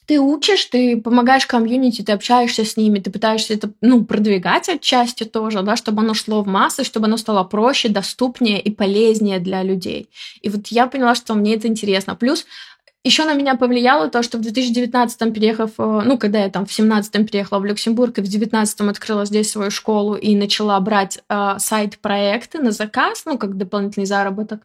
[0.07, 5.25] ты учишь, ты помогаешь комьюнити, ты общаешься с ними, ты пытаешься это ну, продвигать отчасти
[5.25, 9.63] тоже, да, чтобы оно шло в массы, чтобы оно стало проще, доступнее и полезнее для
[9.63, 10.09] людей.
[10.41, 12.15] И вот я поняла, что мне это интересно.
[12.15, 12.47] Плюс
[13.05, 16.71] еще на меня повлияло то, что в 2019-м, переехав, э, ну, когда я там в
[16.71, 21.55] 17-м переехала в Люксембург, и в 19-м открыла здесь свою школу и начала брать э,
[21.59, 24.63] сайт-проекты на заказ, ну, как дополнительный заработок,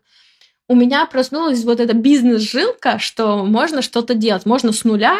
[0.70, 4.46] у меня проснулась вот эта бизнес-жилка, что можно что-то делать.
[4.46, 5.18] Можно с нуля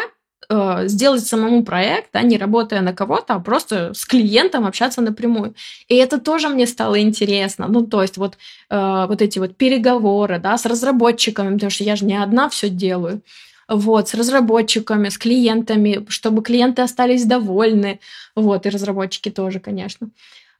[0.50, 5.54] э, сделать самому проект, а не работая на кого-то, а просто с клиентом общаться напрямую.
[5.88, 7.66] И это тоже мне стало интересно.
[7.68, 8.38] Ну, то есть вот,
[8.70, 12.68] э, вот эти вот переговоры, да, с разработчиками, потому что я же не одна все
[12.68, 13.22] делаю.
[13.68, 18.00] Вот, с разработчиками, с клиентами, чтобы клиенты остались довольны.
[18.34, 20.08] Вот, и разработчики тоже, конечно.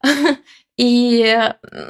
[0.78, 1.36] И,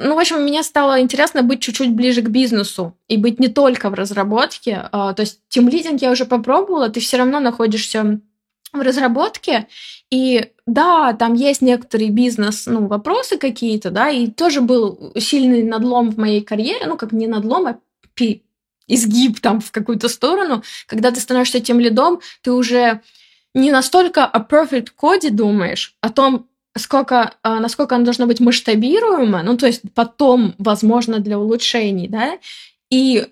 [0.01, 3.91] ну, в общем, мне стало интересно быть чуть-чуть ближе к бизнесу и быть не только
[3.91, 4.89] в разработке.
[4.91, 8.19] А, то есть тем лидинг я уже попробовала, ты все равно находишься
[8.73, 9.67] в разработке,
[10.11, 16.11] и да, там есть некоторые бизнес, ну, вопросы какие-то, да, и тоже был сильный надлом
[16.11, 17.79] в моей карьере, ну, как не надлом, а
[18.13, 18.43] пи,
[18.87, 23.01] изгиб там в какую-то сторону, когда ты становишься тем лидом, ты уже
[23.53, 26.48] не настолько о perfect коде думаешь, о том,
[26.79, 32.39] сколько, а, насколько оно должно быть масштабируемо, ну, то есть потом, возможно, для улучшений, да,
[32.89, 33.27] и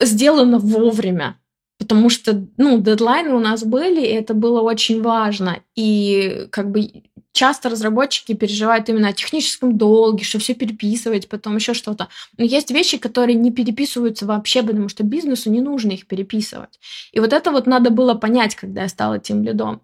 [0.00, 1.38] сделано вовремя,
[1.78, 7.02] потому что, ну, дедлайны у нас были, и это было очень важно, и как бы
[7.32, 12.08] часто разработчики переживают именно о техническом долге, что все переписывать, потом еще что-то.
[12.38, 16.78] Но есть вещи, которые не переписываются вообще, потому что бизнесу не нужно их переписывать.
[17.12, 19.82] И вот это вот надо было понять, когда я стала тем лидом.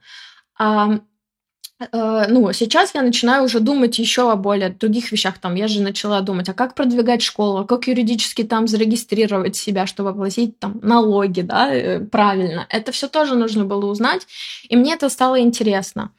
[1.92, 5.38] Ну, сейчас я начинаю уже думать еще о более других вещах.
[5.38, 9.86] Там я же начала думать, а как продвигать школу, а как юридически там зарегистрировать себя,
[9.86, 12.66] чтобы платить там налоги, да, э, правильно.
[12.68, 14.26] Это все тоже нужно было узнать,
[14.68, 16.12] и мне это стало интересно.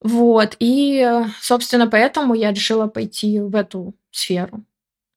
[0.00, 1.08] Вот, и,
[1.40, 4.64] собственно, поэтому я решила пойти в эту сферу.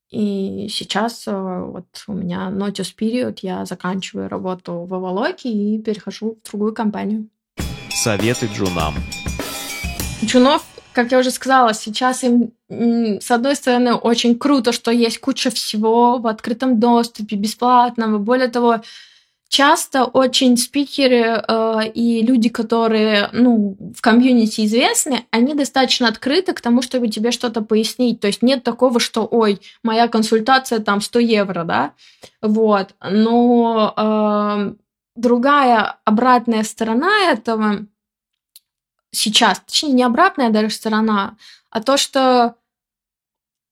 [0.09, 6.37] И сейчас э, вот у меня notice period, я заканчиваю работу в Авалоке и перехожу
[6.41, 7.27] в другую компанию.
[7.89, 8.93] Советы джунам.
[10.24, 10.63] Джунов,
[10.93, 16.18] как я уже сказала, сейчас им, с одной стороны, очень круто, что есть куча всего
[16.18, 18.18] в открытом доступе, бесплатного.
[18.18, 18.82] Более того,
[19.47, 26.61] часто очень спикеры э, и люди, которые ну, в комьюнити известны, они достаточно открыты к
[26.61, 28.20] тому, чтобы тебе что-то пояснить.
[28.20, 31.93] То есть нет такого, что, ой, моя консультация там 100 евро, да,
[32.41, 32.95] вот.
[33.01, 34.74] Но э,
[35.15, 37.86] другая обратная сторона этого
[39.11, 41.37] сейчас, точнее, не обратная даже сторона,
[41.69, 42.55] а то, что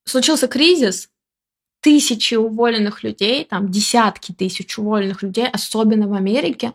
[0.05, 1.09] случился кризис,
[1.81, 6.73] тысячи уволенных людей, там десятки тысяч уволенных людей, особенно в Америке,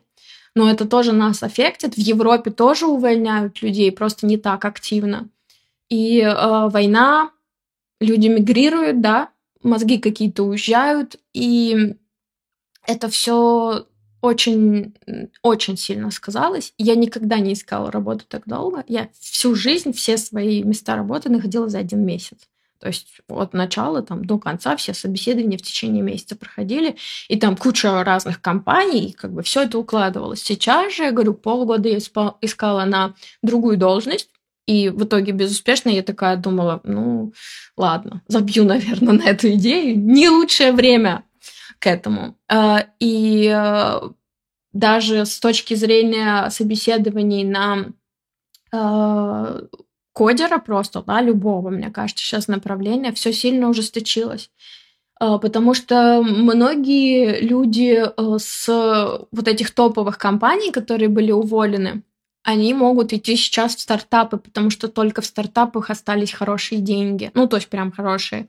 [0.54, 1.94] но это тоже нас аффектит.
[1.94, 5.28] В Европе тоже увольняют людей, просто не так активно.
[5.88, 7.32] И э, война,
[8.00, 9.30] люди мигрируют, да,
[9.62, 11.96] мозги какие-то уезжают, и
[12.86, 13.86] это все
[14.22, 14.94] очень,
[15.42, 16.74] очень сильно сказалось.
[16.78, 18.84] Я никогда не искала работу так долго.
[18.86, 22.38] Я всю жизнь, все свои места работы находила за один месяц.
[22.80, 26.96] То есть от начала там, до конца все собеседования в течение месяца проходили,
[27.28, 30.42] и там куча разных компаний, и как бы все это укладывалось.
[30.42, 34.30] Сейчас же, я говорю, полгода я искала на другую должность,
[34.66, 37.34] и в итоге безуспешно я такая думала, ну
[37.76, 39.98] ладно, забью, наверное, на эту идею.
[39.98, 41.24] Не лучшее время
[41.80, 42.36] к этому.
[42.48, 44.00] А, и э,
[44.72, 47.86] даже с точки зрения собеседований на
[48.72, 49.60] э,
[50.12, 54.50] кодера просто, да, любого, мне кажется, сейчас направление, все сильно ужесточилось.
[55.20, 58.04] Э, потому что многие люди
[58.38, 58.68] с
[59.32, 62.02] вот этих топовых компаний, которые были уволены,
[62.42, 67.30] они могут идти сейчас в стартапы, потому что только в стартапах остались хорошие деньги.
[67.34, 68.48] Ну, то есть прям хорошие.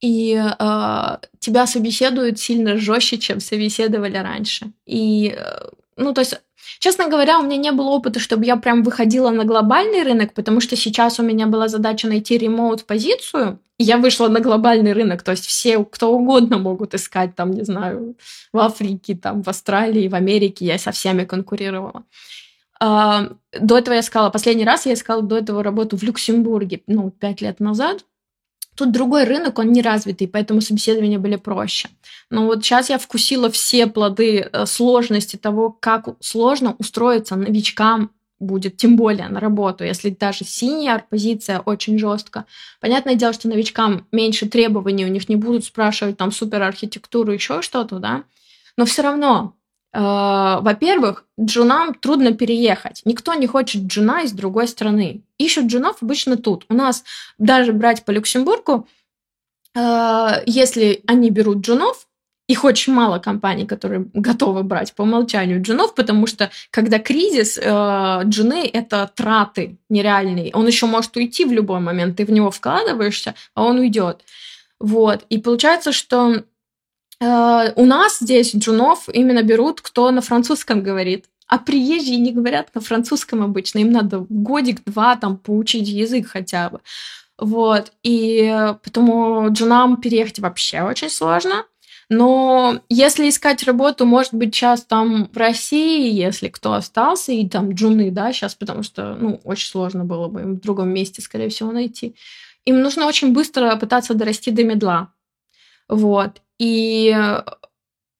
[0.00, 4.72] И э, тебя собеседуют сильно жестче, чем собеседовали раньше.
[4.86, 6.40] И, э, ну, то есть,
[6.78, 10.60] честно говоря, у меня не было опыта, чтобы я прям выходила на глобальный рынок, потому
[10.60, 15.46] что сейчас у меня была задача найти ремоут-позицию, я вышла на глобальный рынок, то есть
[15.46, 18.14] все, кто угодно могут искать, там, не знаю,
[18.52, 22.04] в Африке, там, в Австралии, в Америке, я со всеми конкурировала.
[22.78, 23.28] А,
[23.58, 27.40] до этого я искала, последний раз я искала до этого работу в Люксембурге, ну, пять
[27.40, 28.04] лет назад.
[28.80, 31.90] Тут другой рынок, он не развитый, поэтому собеседования были проще.
[32.30, 38.78] Но вот сейчас я вкусила все плоды э, сложности того, как сложно устроиться новичкам будет,
[38.78, 42.46] тем более на работу, если даже синяя позиция очень жестко.
[42.80, 47.60] Понятное дело, что новичкам меньше требований, у них не будут спрашивать там супер архитектуру, еще
[47.60, 48.24] что-то, да,
[48.78, 49.52] но все равно
[49.92, 53.02] во-первых, джунам трудно переехать.
[53.04, 55.22] Никто не хочет джуна из другой страны.
[55.38, 56.64] Ищут джунов обычно тут.
[56.68, 57.02] У нас
[57.38, 58.86] даже брать по Люксембургу,
[59.74, 62.06] э, если они берут джунов,
[62.46, 68.20] их очень мало компаний, которые готовы брать по умолчанию джунов, потому что когда кризис, э,
[68.24, 70.52] джуны— это траты нереальные.
[70.54, 72.16] Он еще может уйти в любой момент.
[72.16, 74.24] Ты в него вкладываешься, а он уйдет.
[74.80, 75.24] Вот.
[75.30, 76.42] И получается, что Э,
[77.20, 81.26] у нас здесь джунов именно берут, кто на французском говорит.
[81.46, 83.80] А приезжие не говорят на французском обычно.
[83.80, 86.80] Им надо годик-два там поучить язык хотя бы.
[87.38, 87.92] Вот.
[88.02, 91.66] И потому джунам переехать вообще очень сложно.
[92.08, 97.70] Но если искать работу, может быть, сейчас там в России, если кто остался, и там
[97.72, 101.48] джуны, да, сейчас, потому что, ну, очень сложно было бы им в другом месте, скорее
[101.50, 102.16] всего, найти.
[102.64, 105.12] Им нужно очень быстро пытаться дорасти до медла.
[105.88, 106.42] Вот.
[106.60, 107.16] И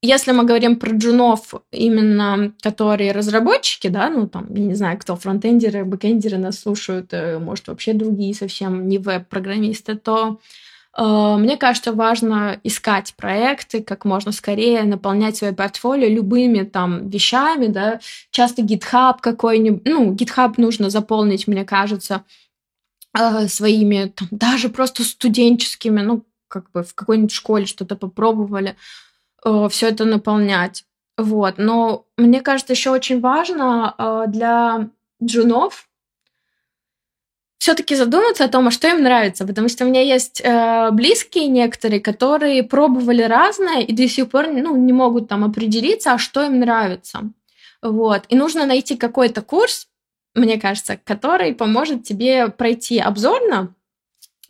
[0.03, 5.15] если мы говорим про джунов, именно которые разработчики, да, ну там, я не знаю, кто
[5.15, 10.41] фронтендеры, бэкендеры нас слушают, э, может, вообще другие совсем не веб-программисты, то
[10.97, 17.67] э, мне кажется, важно искать проекты как можно скорее, наполнять свое портфолио любыми там вещами,
[17.67, 22.25] да, часто GitHub какой-нибудь, ну, GitHub нужно заполнить, мне кажется,
[23.19, 28.77] э, своими, там, даже просто студенческими, ну, как бы в какой-нибудь школе что-то попробовали,
[29.45, 30.85] э, все это наполнять.
[31.17, 31.55] Вот.
[31.57, 34.91] Но мне кажется, еще очень важно э, для
[35.23, 35.87] джунов
[37.59, 41.47] все-таки задуматься о том, а что им нравится, потому что у меня есть э, близкие
[41.47, 46.43] некоторые, которые пробовали разное и до сих пор ну, не могут там определиться, а что
[46.43, 47.31] им нравится.
[47.83, 48.23] Вот.
[48.31, 49.89] И нужно найти какой-то курс,
[50.35, 53.75] мне кажется, который поможет тебе пройти обзорно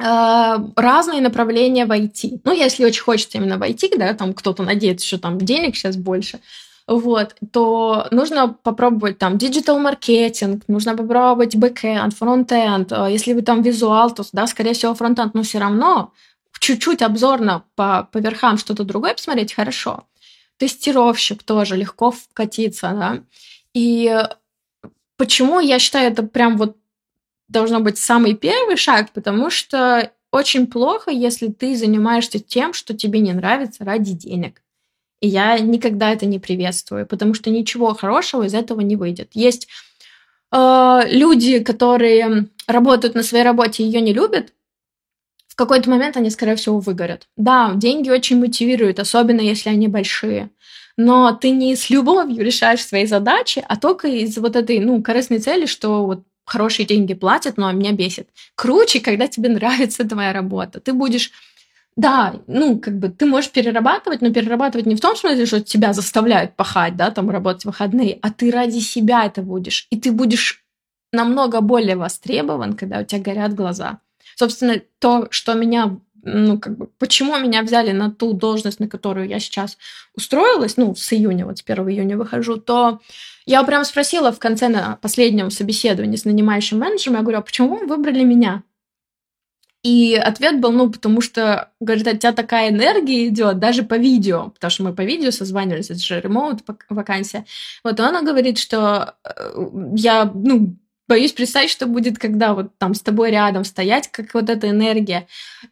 [0.01, 2.41] разные направления в IT.
[2.45, 5.97] Ну, если очень хочется именно в IT, да, там кто-то надеется, что там денег сейчас
[5.97, 6.41] больше,
[6.87, 12.93] вот, то нужно попробовать там digital маркетинг, нужно попробовать бэкэнд, фронтенд.
[12.93, 16.13] А если вы там визуал, то, да, скорее всего, фронтенд, но все равно
[16.59, 20.05] чуть-чуть обзорно по, по верхам что-то другое посмотреть хорошо.
[20.57, 23.23] Тестировщик тоже легко вкатиться, да.
[23.73, 24.27] И
[25.17, 26.77] почему я считаю это прям вот
[27.51, 33.21] должно быть самый первый шаг, потому что очень плохо, если ты занимаешься тем, что тебе
[33.21, 34.63] не нравится ради денег.
[35.21, 39.31] И я никогда это не приветствую, потому что ничего хорошего из этого не выйдет.
[39.35, 39.69] Есть
[40.53, 44.53] э, люди, которые работают на своей работе и ее не любят,
[45.49, 47.27] в какой-то момент они, скорее всего, выгорят.
[47.37, 50.51] Да, деньги очень мотивируют, особенно если они большие.
[50.97, 55.39] Но ты не с любовью решаешь свои задачи, а только из вот этой, ну, корыстной
[55.39, 58.29] цели, что вот хорошие деньги платят, но меня бесит.
[58.57, 60.81] Круче, когда тебе нравится твоя работа.
[60.81, 61.31] Ты будешь
[61.97, 65.93] да, ну, как бы ты можешь перерабатывать, но перерабатывать не в том смысле, что тебя
[65.93, 69.87] заставляют пахать, да, там работать в выходные, а ты ради себя это будешь.
[69.91, 70.65] И ты будешь
[71.13, 73.99] намного более востребован, когда у тебя горят глаза.
[74.37, 79.29] Собственно, то, что меня ну, как бы, почему меня взяли на ту должность, на которую
[79.29, 79.79] я сейчас
[80.15, 83.01] устроилась, ну, с июня, вот с 1 июня выхожу, то
[83.47, 87.77] я прям спросила в конце на последнем собеседовании с нанимающим менеджером, я говорю, а почему
[87.77, 88.63] вы выбрали меня?
[89.83, 94.51] И ответ был, ну, потому что, говорит, от тебя такая энергия идет, даже по видео,
[94.51, 96.61] потому что мы по видео созванивались, это же ремоут
[96.91, 97.47] вакансия.
[97.83, 99.55] Вот и она говорит, что э,
[99.95, 100.77] я, ну,
[101.09, 105.27] боюсь представить, что будет, когда вот там с тобой рядом стоять, как вот эта энергия.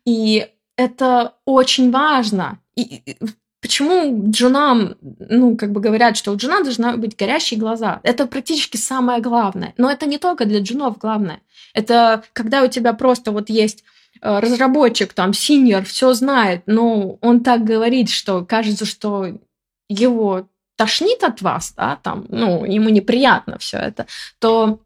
[0.06, 2.60] И это очень важно.
[2.76, 3.16] И
[3.60, 8.00] почему джунам, ну, как бы говорят, что у джуна должны быть горящие глаза.
[8.02, 9.74] Это практически самое главное.
[9.76, 11.40] Но это не только для джунов главное.
[11.74, 13.84] Это когда у тебя просто вот есть
[14.20, 19.28] Э, разработчик, там, синьор, все знает, но он так говорит, что кажется, что
[19.88, 24.06] его тошнит от вас, да, там, ну, ему неприятно все это,
[24.40, 24.80] то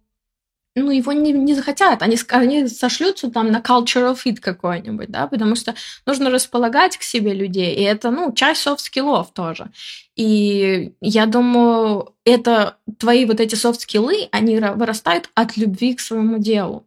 [0.75, 5.55] ну, его не, не захотят, они, они сошлются там на cultural fit какой-нибудь, да, потому
[5.55, 5.75] что
[6.07, 9.71] нужно располагать к себе людей, и это, ну, часть soft skill ов тоже.
[10.17, 16.01] И я думаю, это твои вот эти soft skill ы, они вырастают от любви к
[16.01, 16.87] своему делу.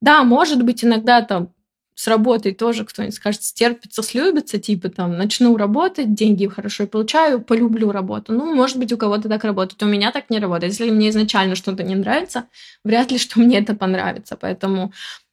[0.00, 1.52] Да, может быть, иногда там
[1.98, 7.90] с работой тоже кто-нибудь скажет, стерпится, слюбится, типа там, начну работать, деньги хорошо получаю, полюблю
[7.90, 8.32] работу.
[8.32, 10.74] Ну, может быть, у кого-то так работает, у меня так не работает.
[10.74, 12.44] Если мне изначально что-то не нравится,
[12.84, 14.38] вряд ли, что мне это понравится.
[14.40, 14.92] Поэтому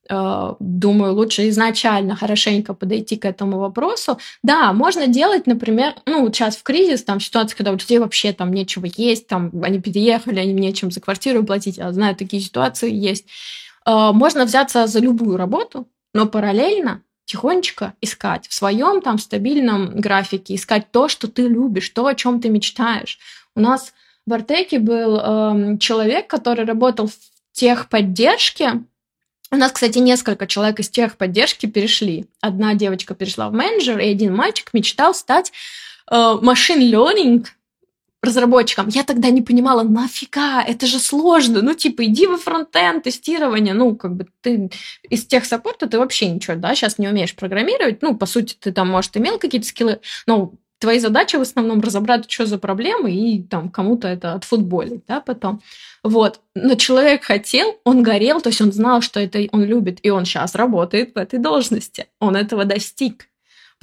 [0.09, 4.18] э, думаю, лучше изначально хорошенько подойти к этому вопросу.
[4.41, 8.51] Да, можно делать, например, ну, сейчас в кризис, там, ситуация, когда у людей вообще там
[8.51, 13.28] нечего есть, там, они переехали, они нечем за квартиру платить, я знаю, такие ситуации есть.
[13.86, 20.55] Э, можно взяться за любую работу, но параллельно тихонечко искать в своем там стабильном графике,
[20.55, 23.20] искать то, что ты любишь, то, о чем ты мечтаешь.
[23.53, 23.93] У нас
[24.26, 27.16] в Артеке был э, человек, который работал в
[27.51, 28.84] техподдержке.
[29.51, 32.28] У нас, кстати, несколько человек из техподдержки перешли.
[32.39, 35.51] Одна девочка перешла в менеджер, и один мальчик мечтал стать
[36.09, 37.45] э, machine learning
[38.26, 43.73] разработчикам, я тогда не понимала, нафига, это же сложно, ну, типа, иди во фронтенд, тестирование,
[43.73, 44.69] ну, как бы ты
[45.09, 48.71] из тех саппорта ты вообще ничего, да, сейчас не умеешь программировать, ну, по сути, ты
[48.71, 53.41] там, может, имел какие-то скиллы, но твои задачи в основном разобрать, что за проблемы, и
[53.41, 55.61] там кому-то это отфутболить, да, потом.
[56.03, 56.41] Вот.
[56.53, 60.26] Но человек хотел, он горел, то есть он знал, что это он любит, и он
[60.26, 62.07] сейчас работает в этой должности.
[62.19, 63.28] Он этого достиг.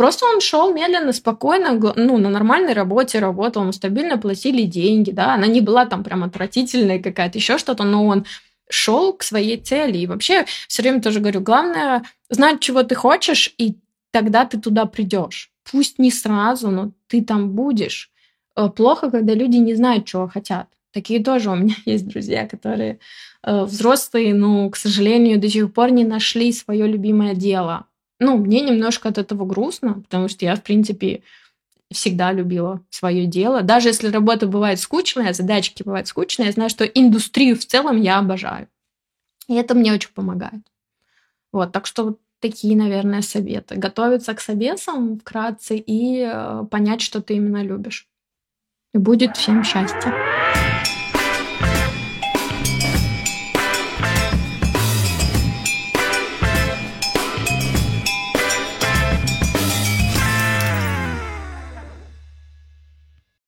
[0.02, 5.34] Просто он шел медленно, спокойно, ну, на нормальной работе работал, ему стабильно платили деньги, да,
[5.34, 8.24] она не была там прям отвратительная какая-то, еще что-то, но он
[8.68, 9.98] шел к своей цели.
[9.98, 13.76] И вообще все время тоже говорю, главное знать, чего ты хочешь, и
[14.10, 15.52] тогда ты туда придешь.
[15.70, 18.10] Пусть не сразу, но ты там будешь.
[18.56, 20.66] Э, плохо, когда люди не знают, чего хотят.
[20.92, 22.98] Такие тоже у меня есть друзья, которые
[23.44, 27.86] э, взрослые, но, к сожалению, до сих пор не нашли свое любимое дело.
[28.22, 31.24] Ну, мне немножко от этого грустно, потому что я, в принципе,
[31.90, 33.62] всегда любила свое дело.
[33.62, 38.20] Даже если работа бывает скучная, задачки бывают скучные, я знаю, что индустрию в целом я
[38.20, 38.68] обожаю.
[39.48, 40.62] И это мне очень помогает.
[41.50, 43.74] Вот, так что вот такие, наверное, советы.
[43.74, 48.06] Готовиться к собесам вкратце и э, понять, что ты именно любишь.
[48.94, 50.31] И будет всем счастье.